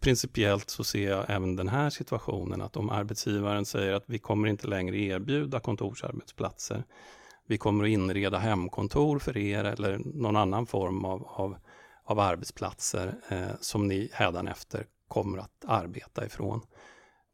principiellt 0.00 0.70
så 0.70 0.84
ser 0.84 1.10
jag 1.10 1.24
även 1.28 1.56
den 1.56 1.68
här 1.68 1.90
situationen 1.90 2.62
att 2.62 2.76
om 2.76 2.90
arbetsgivaren 2.90 3.64
säger 3.64 3.92
att 3.92 4.04
vi 4.06 4.18
kommer 4.18 4.48
inte 4.48 4.66
längre 4.66 4.96
erbjuda 4.96 5.60
kontorsarbetsplatser. 5.60 6.84
Vi 7.46 7.58
kommer 7.58 7.84
att 7.84 7.90
inreda 7.90 8.38
hemkontor 8.38 9.18
för 9.18 9.36
er 9.36 9.64
eller 9.64 9.98
någon 10.04 10.36
annan 10.36 10.66
form 10.66 11.04
av, 11.04 11.26
av, 11.26 11.56
av 12.04 12.18
arbetsplatser 12.18 13.14
eh, 13.28 13.50
som 13.60 13.88
ni 13.88 14.10
hädanefter 14.12 14.86
kommer 15.08 15.38
att 15.38 15.64
arbeta 15.66 16.26
ifrån. 16.26 16.60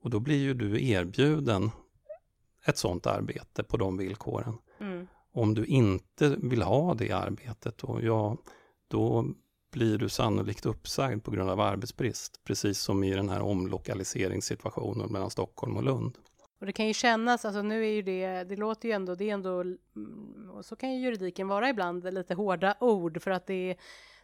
Och 0.03 0.11
då 0.11 0.21
blir 0.21 0.39
ju 0.39 0.55
du 0.55 0.89
erbjuden 0.89 1.71
ett 2.65 2.79
sådant 2.79 3.07
arbete 3.07 3.63
på 3.63 3.77
de 3.77 3.97
villkoren. 3.97 4.59
Om 5.37 5.55
du 5.55 5.64
inte 5.64 6.37
vill 6.38 6.62
ha 6.62 6.94
det 6.94 7.12
arbetet, 7.12 7.85
och 7.85 8.03
ja, 8.03 8.37
då 8.88 9.25
blir 9.72 9.99
du 9.99 10.09
sannolikt 10.09 10.66
uppsagd 10.66 11.25
på 11.25 11.31
grund 11.31 11.51
av 11.51 11.61
arbetsbrist, 11.61 12.44
precis 12.44 12.79
som 12.79 13.05
i 13.05 13.14
den 13.14 13.29
här 13.29 13.40
omlokaliseringssituationen 13.40 15.12
mellan 15.12 15.31
Stockholm 15.31 15.77
och 15.77 15.83
Lund. 15.83 16.18
Och 16.61 16.66
det 16.66 16.72
kan 16.72 16.87
ju 16.87 16.94
kännas, 16.94 17.44
alltså 17.44 17.62
nu 17.62 17.85
är 17.85 17.90
ju 17.90 18.03
det, 18.03 18.44
det 18.44 18.57
låter 18.57 18.88
ju 18.88 18.94
ändå, 18.94 19.14
det 19.14 19.31
är 19.31 19.35
ändå, 19.35 19.61
mm, 19.61 20.51
och 20.55 20.64
så 20.64 20.77
kan 20.77 20.92
ju 20.92 21.01
juridiken 21.01 21.49
vara 21.49 21.68
ibland 21.68 22.14
lite 22.14 22.35
hårda 22.35 22.77
ord 22.81 23.22
för 23.22 23.31
att 23.31 23.46
det, 23.46 23.77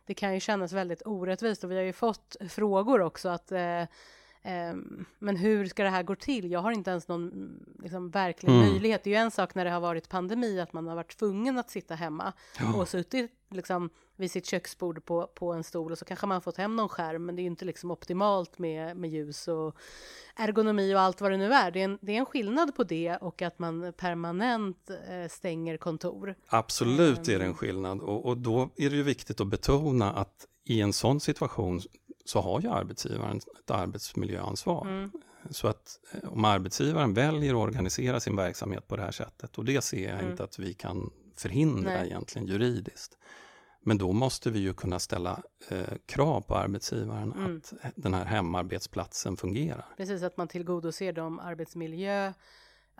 det 0.06 0.14
kan 0.14 0.34
ju 0.34 0.40
kännas 0.40 0.72
väldigt 0.72 1.02
orättvist 1.06 1.64
och 1.64 1.70
vi 1.70 1.76
har 1.76 1.82
ju 1.82 1.92
fått 1.92 2.36
frågor 2.48 3.00
också 3.00 3.28
att 3.28 3.52
eh, 3.52 3.82
men 5.18 5.36
hur 5.36 5.66
ska 5.66 5.82
det 5.82 5.90
här 5.90 6.02
gå 6.02 6.14
till? 6.14 6.50
Jag 6.50 6.60
har 6.60 6.72
inte 6.72 6.90
ens 6.90 7.08
någon 7.08 7.50
liksom, 7.82 8.10
verklig 8.10 8.48
mm. 8.48 8.60
möjlighet. 8.60 9.04
Det 9.04 9.10
är 9.10 9.14
ju 9.14 9.24
en 9.24 9.30
sak 9.30 9.54
när 9.54 9.64
det 9.64 9.70
har 9.70 9.80
varit 9.80 10.08
pandemi, 10.08 10.60
att 10.60 10.72
man 10.72 10.86
har 10.86 10.94
varit 10.94 11.18
tvungen 11.18 11.58
att 11.58 11.70
sitta 11.70 11.94
hemma 11.94 12.32
ja. 12.58 12.74
och 12.74 12.88
suttit 12.88 13.30
liksom, 13.50 13.90
vid 14.16 14.30
sitt 14.30 14.46
köksbord 14.46 15.04
på, 15.04 15.26
på 15.26 15.52
en 15.52 15.64
stol 15.64 15.92
och 15.92 15.98
så 15.98 16.04
kanske 16.04 16.26
man 16.26 16.40
fått 16.40 16.56
hem 16.56 16.76
någon 16.76 16.88
skärm, 16.88 17.26
men 17.26 17.36
det 17.36 17.40
är 17.40 17.44
ju 17.44 17.50
inte 17.50 17.64
liksom 17.64 17.90
optimalt 17.90 18.58
med, 18.58 18.96
med 18.96 19.10
ljus 19.10 19.48
och 19.48 19.76
ergonomi 20.36 20.94
och 20.94 21.00
allt 21.00 21.20
vad 21.20 21.30
det 21.30 21.36
nu 21.36 21.52
är. 21.52 21.70
Det 21.70 21.80
är 21.80 21.84
en, 21.84 21.98
det 22.00 22.12
är 22.12 22.18
en 22.18 22.26
skillnad 22.26 22.74
på 22.76 22.84
det 22.84 23.16
och 23.16 23.42
att 23.42 23.58
man 23.58 23.92
permanent 23.92 24.90
eh, 24.90 25.28
stänger 25.30 25.76
kontor. 25.76 26.34
Absolut 26.46 27.28
är 27.28 27.38
det 27.38 27.44
en 27.44 27.50
ehm. 27.50 27.54
skillnad 27.54 28.00
och, 28.00 28.26
och 28.26 28.36
då 28.36 28.70
är 28.76 28.90
det 28.90 28.96
ju 28.96 29.02
viktigt 29.02 29.40
att 29.40 29.46
betona 29.46 30.12
att 30.12 30.46
i 30.64 30.80
en 30.80 30.92
sån 30.92 31.20
situation 31.20 31.80
så 32.24 32.40
har 32.40 32.60
ju 32.60 32.68
arbetsgivaren 32.68 33.36
ett 33.36 33.70
arbetsmiljöansvar. 33.70 34.86
Mm. 34.86 35.10
Så 35.50 35.68
att 35.68 36.00
eh, 36.12 36.32
om 36.32 36.44
arbetsgivaren 36.44 37.14
väljer 37.14 37.54
att 37.54 37.60
organisera 37.60 38.20
sin 38.20 38.36
verksamhet 38.36 38.88
på 38.88 38.96
det 38.96 39.02
här 39.02 39.10
sättet 39.10 39.58
och 39.58 39.64
det 39.64 39.82
ser 39.84 40.08
jag 40.08 40.18
mm. 40.18 40.30
inte 40.30 40.44
att 40.44 40.58
vi 40.58 40.74
kan 40.74 41.10
förhindra 41.36 41.90
Nej. 41.90 42.06
egentligen 42.06 42.48
juridiskt. 42.48 43.18
Men 43.84 43.98
då 43.98 44.12
måste 44.12 44.50
vi 44.50 44.58
ju 44.58 44.74
kunna 44.74 44.98
ställa 44.98 45.42
eh, 45.68 45.96
krav 46.06 46.40
på 46.40 46.54
arbetsgivaren 46.54 47.32
mm. 47.32 47.56
att 47.56 47.72
den 47.94 48.14
här 48.14 48.24
hemarbetsplatsen 48.24 49.36
fungerar. 49.36 49.86
Precis, 49.96 50.22
att 50.22 50.36
man 50.36 50.48
tillgodoser 50.48 51.12
de 51.12 51.38
arbetsmiljö 51.38 52.32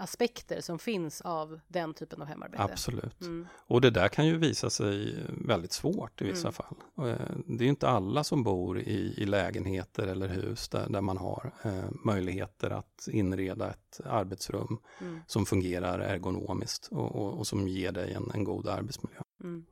aspekter 0.02 0.60
som 0.60 0.78
finns 0.78 1.20
av 1.20 1.60
den 1.68 1.94
typen 1.94 2.22
av 2.22 2.28
hemarbete. 2.28 2.62
Absolut. 2.62 3.20
Mm. 3.20 3.46
Och 3.66 3.80
det 3.80 3.90
där 3.90 4.08
kan 4.08 4.26
ju 4.26 4.36
visa 4.36 4.70
sig 4.70 5.14
väldigt 5.28 5.72
svårt 5.72 6.22
i 6.22 6.24
vissa 6.24 6.48
Mm. 6.48 6.52
fall. 6.52 6.76
Eh, 6.98 7.26
Det 7.46 7.62
är 7.62 7.66
ju 7.66 7.68
inte 7.68 7.88
alla 7.88 8.24
som 8.24 8.42
bor 8.44 8.78
i, 8.80 9.14
i 9.18 9.26
lägenheter 9.26 10.06
eller 10.06 10.28
hus 10.28 10.68
där, 10.68 10.88
där 10.88 11.00
man 11.00 11.16
har 11.16 11.52
eh, 11.62 11.84
möjligheter 12.04 12.70
att 12.70 13.08
inreda 13.10 13.70
ett 13.70 14.00
arbetsrum 14.04 14.78
Mm. 15.00 15.20
som 15.26 15.46
fungerar 15.46 15.98
ergonomiskt 15.98 16.88
och, 16.90 17.14
och, 17.16 17.38
och 17.38 17.46
som 17.46 17.68
ger 17.68 17.92
dig 17.92 18.12
en, 18.12 18.30
en 18.34 18.44
god 18.44 18.68
arbetsmiljö. 18.68 19.20
Mm. 19.44 19.64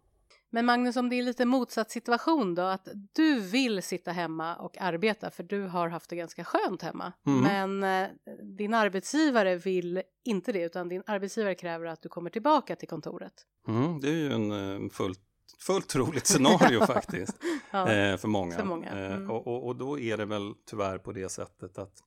Men 0.53 0.67
Magnus, 0.67 0.97
om 0.97 1.09
det 1.09 1.17
är 1.19 1.23
lite 1.23 1.45
motsatt 1.45 1.91
situation 1.91 2.55
då, 2.55 2.63
att 2.63 2.89
du 3.13 3.41
vill 3.41 3.83
sitta 3.83 4.13
hemma 4.13 4.57
och 4.57 4.81
arbeta 4.81 5.31
för 5.31 5.43
du 5.43 5.63
har 5.63 5.89
haft 5.89 6.11
det 6.11 6.17
ganska 6.17 6.45
skönt 6.45 6.83
hemma, 6.83 7.13
Mm. 7.27 7.41
men 7.79 8.03
eh, 8.05 8.11
din 8.43 8.75
arbetsgivare 8.75 9.57
vill 9.57 10.03
inte 10.25 10.53
det, 10.53 10.63
utan 10.63 10.89
din 10.89 11.03
arbetsgivare 11.07 11.55
kräver 11.55 11.87
att 11.87 12.03
du 12.03 12.09
kommer 12.09 12.31
tillbaka 12.31 12.77
till 12.77 12.89
kontoret. 12.89 13.47
Mm, 13.69 14.01
det 14.01 14.09
är 14.09 14.13
ju 14.15 14.33
en 14.33 14.53
eh, 14.85 14.91
fullt, 14.91 15.21
fullt 15.59 15.89
troligt 15.89 16.27
scenario 16.27 16.81
faktiskt. 16.87 17.37
Ja. 17.71 17.93
eh, 17.93 18.17
för 18.17 18.29
många. 18.29 18.57
För 18.57 18.65
många, 18.65 18.89
Eh, 18.91 19.13
mm. 19.17 19.31
och, 19.31 19.47
och, 19.47 19.67
och 19.67 19.77
då 19.77 19.99
är 19.99 20.17
det 20.17 20.25
väl 20.25 20.53
tyvärr 20.67 20.99
på 20.99 21.13
det 21.13 21.29
sättet 21.29 21.79
att 21.79 22.03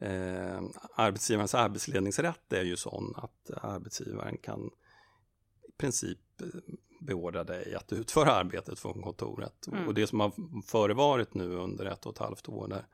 eh, 0.00 0.60
arbetsgivarens 0.94 1.54
arbetsledningsrätt 1.54 2.52
är 2.52 2.62
ju 2.64 2.76
sån 2.76 3.14
att 3.16 3.50
arbetsgivaren 3.62 4.36
kan 4.38 4.70
i 5.68 5.72
princip 5.78 6.18
eh, 7.00 7.06
beordra 7.06 7.44
dig 7.44 7.74
att 7.74 7.92
utföra 7.92 8.32
arbetet 8.32 8.78
från 8.78 9.02
kontoret. 9.02 9.66
Mm. 9.66 9.88
Och 9.88 9.94
det 9.94 10.06
som 10.06 10.20
har 10.20 10.32
förevarit 10.62 11.34
nu 11.34 11.54
under 11.54 11.84
ett 11.84 12.06
och 12.06 12.12
ett 12.12 12.18
halvt 12.18 12.48
år 12.48 12.68
där, 12.68 12.86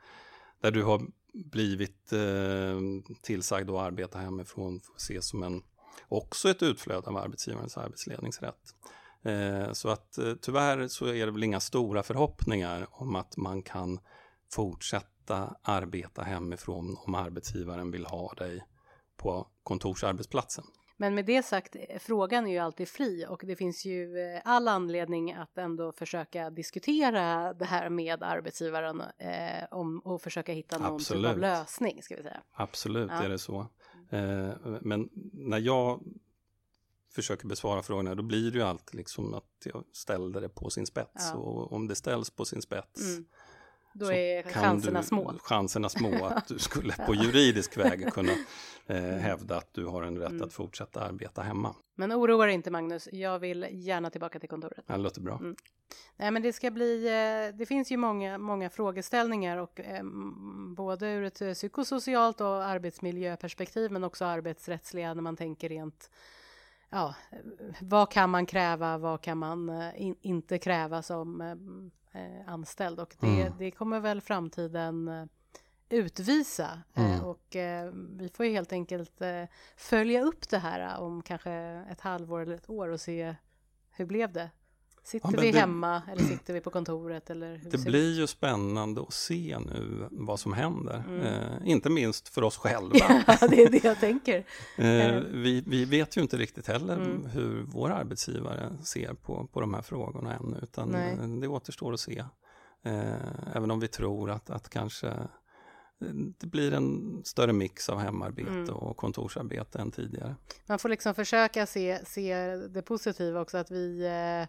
där 0.60 0.70
du 0.70 0.82
har 0.82 1.02
blivit 1.32 2.12
eh, 2.12 2.78
tillsagd 3.22 3.70
att 3.70 3.80
arbeta 3.80 4.18
hemifrån 4.18 4.80
får 4.80 4.96
ses 4.96 5.28
som 5.28 5.42
en, 5.42 5.62
också 6.08 6.50
ett 6.50 6.62
utflöde 6.62 7.08
av 7.08 7.16
arbetsgivarens 7.16 7.76
arbetsledningsrätt. 7.76 8.74
Eh, 9.22 9.72
så 9.72 9.88
att 9.88 10.18
eh, 10.18 10.34
tyvärr 10.40 10.88
så 10.88 11.06
är 11.06 11.26
det 11.26 11.32
väl 11.32 11.44
inga 11.44 11.60
stora 11.60 12.02
förhoppningar 12.02 12.86
om 12.90 13.16
att 13.16 13.36
man 13.36 13.62
kan 13.62 14.00
fortsätta 14.52 15.56
arbeta 15.62 16.22
hemifrån 16.22 16.96
om 17.06 17.14
arbetsgivaren 17.14 17.90
vill 17.90 18.06
ha 18.06 18.32
dig 18.34 18.64
på 19.16 19.48
kontorsarbetsplatsen. 19.62 20.64
Men 20.96 21.14
med 21.14 21.24
det 21.26 21.42
sagt, 21.42 21.76
eh, 21.76 21.98
frågan 21.98 22.46
är 22.46 22.50
ju 22.50 22.59
alltid 22.59 22.88
fri 22.88 23.26
och 23.28 23.42
det 23.46 23.57
finns 23.57 23.85
ju 23.85 24.18
eh, 24.18 24.40
all 24.44 24.68
anledning 24.68 25.33
att 25.33 25.59
ändå 25.59 25.92
försöka 25.92 26.50
diskutera 26.50 27.54
det 27.54 27.64
här 27.64 27.88
med 27.90 28.22
arbetsgivaren 28.22 29.00
eh, 29.18 29.64
om, 29.70 29.98
och 29.98 30.22
försöka 30.22 30.52
hitta 30.52 30.78
någon 30.78 30.98
typ 30.98 31.11
av 31.11 31.16
Absolut. 31.16 31.37
lösning, 31.38 32.02
ska 32.02 32.16
vi 32.16 32.22
säga. 32.22 32.42
Absolut 32.52 33.11
Ja. 33.11 33.22
är 33.22 33.28
det 33.28 33.38
så. 33.38 33.66
Eh, 34.11 34.50
men 34.80 35.09
när 35.33 35.59
jag 35.59 36.00
försöker 37.14 37.46
besvara 37.46 37.83
frågorna 37.83 38.14
då 38.14 38.22
blir 38.22 38.50
det 38.50 38.59
ju 38.59 38.64
alltid 38.64 38.94
liksom 38.94 39.35
att 39.35 39.44
jag 39.64 39.85
ställer 39.92 40.40
det 40.40 40.48
på 40.48 40.70
sin 40.70 40.87
spets. 40.87 41.30
Ja. 41.33 41.35
Och 41.35 41.72
om 41.72 41.88
det 41.88 41.94
ställs 41.94 42.30
på 42.30 42.44
sin 42.44 42.62
spets 42.62 43.00
Mm. 43.00 43.24
Då 43.96 44.12
är 44.12 44.42
chanserna 44.42 45.00
du, 45.00 45.07
små. 45.07 45.35
chanserna 45.42 45.88
små 45.88 46.24
att 46.24 46.48
du 46.48 46.59
skulle 46.59 46.92
på 47.07 47.14
juridisk 47.14 47.76
väg 47.76 48.12
kunna 48.12 48.33
eh, 48.87 48.96
hävda 49.02 49.57
att 49.57 49.74
du 49.74 49.87
har 49.87 50.02
en 50.02 50.18
rätt 50.18 50.30
Mm. 50.30 50.42
att 50.42 50.52
fortsätta 50.52 51.00
arbeta 51.00 51.42
hemma. 51.42 51.74
Men 51.96 52.12
oroa 52.12 52.46
dig 52.46 52.54
inte 52.54 52.70
Magnus, 52.70 53.09
jag 53.12 53.38
vill 53.38 53.66
gärna 53.70 54.11
tillbaka 54.11 54.38
till 54.38 54.48
kontoret. 54.48 54.85
Det 54.87 54.96
låter 54.96 55.20
bra. 55.20 55.37
Mm. 55.38 55.57
Nej 56.16 56.30
men 56.30 56.42
det 56.42 56.52
ska 56.52 56.70
bli, 56.70 57.07
eh, 57.07 57.57
det 57.59 57.66
finns 57.66 57.92
ju 57.92 57.96
många, 57.96 58.38
många 58.38 58.70
frågeställningar 58.70 59.57
och 59.59 59.80
eh, 59.80 60.02
både 60.76 61.07
ur 61.11 61.24
ett 61.24 61.54
psykosocialt 61.54 62.40
och 62.40 62.64
arbetsmiljöperspektiv 62.64 63.92
men 63.92 64.04
också 64.04 64.24
arbetsrättsliga 64.24 65.14
när 65.14 65.22
man 65.22 65.37
tänker 65.37 65.68
rent 65.68 66.11
Ja, 66.94 67.14
vad 67.80 68.11
kan 68.11 68.30
man 68.30 68.46
kräva, 68.46 68.98
vad 68.98 69.20
kan 69.20 69.38
man 69.38 69.68
eh, 69.68 70.02
in, 70.02 70.16
inte 70.20 70.59
kräva 70.59 71.02
som 71.02 71.40
eh, 71.40 72.22
eh, 72.22 72.48
anställd 72.48 73.00
och 73.00 73.16
det, 73.20 73.26
Mm. 73.40 73.52
det 73.59 73.70
kommer 73.70 74.00
väl 74.00 74.20
framtiden 74.20 75.09
eh, 75.09 75.24
utvisa 75.88 76.83
Mm. 76.94 77.20
och 77.20 77.57
eh, 77.57 77.92
vi 77.94 78.28
får 78.28 78.46
ju 78.46 78.52
helt 78.52 78.72
enkelt 78.72 79.20
eh, 79.20 79.44
följa 79.76 80.22
upp 80.22 80.48
det 80.48 80.59
här 80.59 81.00
om 81.00 81.22
kanske 81.22 81.52
ett 81.90 82.00
halvår 82.00 82.40
eller 82.40 82.54
ett 82.54 82.70
år 82.70 82.88
och 82.88 83.00
se 83.00 83.35
hur 83.90 84.07
blev 84.07 84.33
det? 84.33 84.50
Sitter 85.06 85.28
Ja, 85.34 85.40
vi 85.40 85.52
det- 85.52 85.58
hemma 85.58 86.02
eller 86.12 86.22
sitter 86.22 86.54
vi 86.54 86.60
på 86.60 86.70
kontoret 86.70 87.30
eller 87.30 87.60
Det 87.70 87.84
blir 87.84 88.12
ju 88.14 88.26
spännande 88.26 89.00
att 89.02 89.12
se 89.12 89.58
nu 89.66 90.08
vad 90.10 90.40
som 90.40 90.52
händer. 90.52 91.04
Mm. 91.08 91.20
Eh, 91.20 91.68
inte 91.70 91.90
minst 91.90 92.28
för 92.28 92.42
oss 92.42 92.56
själva. 92.56 92.94
Ja, 93.26 93.48
det 93.48 93.62
är 93.62 93.70
det 93.70 93.84
jag 93.84 94.00
tänker. 94.00 94.44
Eh, 94.78 95.20
vi, 95.32 95.64
vi 95.66 95.84
vet 95.84 96.16
ju 96.16 96.20
inte 96.22 96.36
riktigt 96.36 96.66
heller 96.68 96.96
Mm. 96.96 97.26
hur 97.26 97.62
vår 97.62 97.90
arbetsgivare 97.90 98.76
ser 98.84 99.14
på, 99.14 99.46
på 99.52 99.60
de 99.60 99.74
här 99.74 99.82
frågorna 99.82 100.34
ännu, 100.36 100.58
utan 100.62 100.88
Nej. 100.88 101.12
eh, 101.12 101.26
det 101.40 101.48
återstår 101.48 101.92
att 101.92 102.00
se. 102.00 102.24
Eh, 102.84 103.54
även 103.56 103.70
om 103.70 103.80
vi 103.80 103.88
tror 103.88 104.30
att, 104.30 104.50
att 104.50 104.68
kanske 104.68 105.08
eh, 105.08 105.24
det 106.40 106.46
blir 106.46 106.72
en 106.74 107.20
större 107.24 107.52
mix 107.52 107.88
av 107.88 107.98
hemarbete 107.98 108.50
Mm. 108.50 108.70
och 108.74 108.96
kontorsarbete 108.96 109.78
än 109.78 109.90
tidigare. 109.90 110.34
Man 110.66 110.78
får 110.78 110.88
liksom 110.88 111.14
försöka 111.14 111.66
se, 111.66 112.00
se 112.06 112.56
det 112.56 112.82
positiva 112.82 113.40
också 113.40 113.58
att 113.58 113.70
vi 113.70 114.04
eh, 114.06 114.48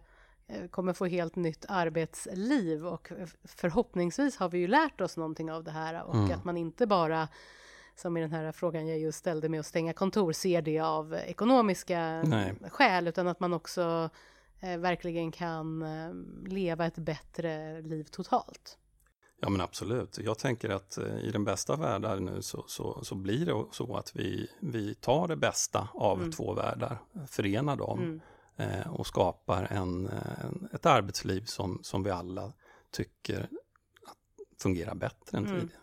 kommer 0.71 0.93
få 0.93 1.05
helt 1.05 1.35
nytt 1.35 1.65
arbetsliv 1.67 2.87
och 2.87 3.11
förhoppningsvis 3.43 4.37
har 4.37 4.49
vi 4.49 4.57
ju 4.57 4.67
lärt 4.67 5.01
oss 5.01 5.17
någonting 5.17 5.51
av 5.51 5.63
det 5.63 5.71
här 5.71 6.03
och 6.03 6.15
Mm. 6.15 6.31
att 6.31 6.45
man 6.45 6.57
inte 6.57 6.87
bara 6.87 7.27
som 7.95 8.17
i 8.17 8.21
den 8.21 8.31
här 8.31 8.51
frågan 8.51 8.87
jag 8.87 8.99
just 8.99 9.17
ställde 9.17 9.49
med 9.49 9.59
att 9.59 9.65
stänga 9.65 9.93
kontor 9.93 10.31
ser 10.31 10.61
det 10.61 10.79
av 10.79 11.13
ekonomiska 11.13 12.23
Nej. 12.25 12.53
skäl 12.71 13.07
utan 13.07 13.27
att 13.27 13.39
man 13.39 13.53
också 13.53 14.09
eh, 14.59 14.77
verkligen 14.77 15.31
kan 15.31 15.81
eh, 15.81 16.13
leva 16.51 16.85
ett 16.85 16.97
bättre 16.97 17.81
liv 17.81 18.03
totalt. 18.03 18.77
Ja 19.41 19.49
men 19.49 19.61
absolut. 19.61 20.17
Jag 20.17 20.37
tänker 20.37 20.69
att 20.69 20.97
eh, 20.97 21.17
i 21.19 21.31
den 21.31 21.43
bästa 21.43 21.75
världen 21.75 22.25
nu 22.25 22.41
så, 22.41 22.63
så, 22.67 23.03
så 23.03 23.15
blir 23.15 23.45
det 23.45 23.65
så 23.71 23.95
att 23.97 24.15
vi, 24.15 24.47
vi 24.59 24.95
tar 24.95 25.27
det 25.27 25.35
bästa 25.35 25.87
av 25.93 26.17
Mm. 26.19 26.31
två 26.31 26.53
världar, 26.53 26.97
förenar 27.27 27.75
dem 27.75 27.99
Mm. 27.99 28.21
Eh, 28.57 28.87
och 28.87 29.07
skapar 29.07 29.63
en, 29.71 30.07
en, 30.43 30.69
ett 30.73 30.85
arbetsliv 30.85 31.45
som, 31.45 31.79
som 31.83 32.03
vi 32.03 32.09
alla 32.11 32.53
tycker 32.91 33.49
fungerar 34.61 34.95
bättre 34.95 35.37
än 35.37 35.45
Mm. 35.45 35.59
tidigare. 35.59 35.81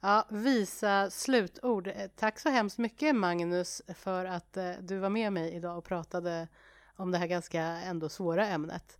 Ja, 0.00 0.26
visa 0.30 1.10
slutord. 1.10 1.86
Eh, 1.86 1.94
Tack 2.16 2.38
så 2.38 2.48
hemskt 2.48 2.78
mycket 2.78 3.16
Magnus 3.16 3.82
för 3.94 4.24
att 4.24 4.56
eh, 4.56 4.72
du 4.80 4.98
var 4.98 5.10
med 5.10 5.32
mig 5.32 5.54
idag 5.54 5.78
och 5.78 5.84
pratade 5.84 6.48
om 6.96 7.10
det 7.10 7.18
här 7.18 7.26
ganska 7.26 7.60
ändå 7.62 8.08
svåra 8.08 8.46
ämnet. 8.46 8.98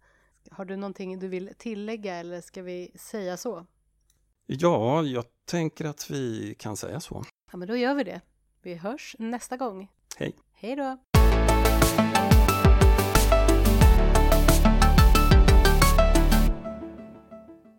Har 0.50 0.64
du 0.64 0.76
någonting 0.76 1.18
du 1.18 1.28
vill 1.28 1.52
tillägga 1.59 2.14
eller 2.14 2.40
ska 2.40 2.62
vi 2.62 2.92
säga 2.98 3.37
så? 3.37 3.66
Ja, 4.46 5.02
jag 5.02 5.24
tänker 5.44 5.85
att 5.85 6.11
vi 6.11 6.54
kan 6.59 6.76
säga 6.76 7.00
så. 7.00 7.24
Ja, 7.52 7.56
men 7.59 7.68
då 7.68 7.76
gör 7.76 7.94
vi 7.94 8.04
det. 8.04 8.20
Vi 8.62 8.74
hörs 8.74 9.16
nästa 9.18 9.56
gång. 9.56 9.90
Hej. 10.16 10.37
Hej 10.52 10.76
då! 10.76 10.98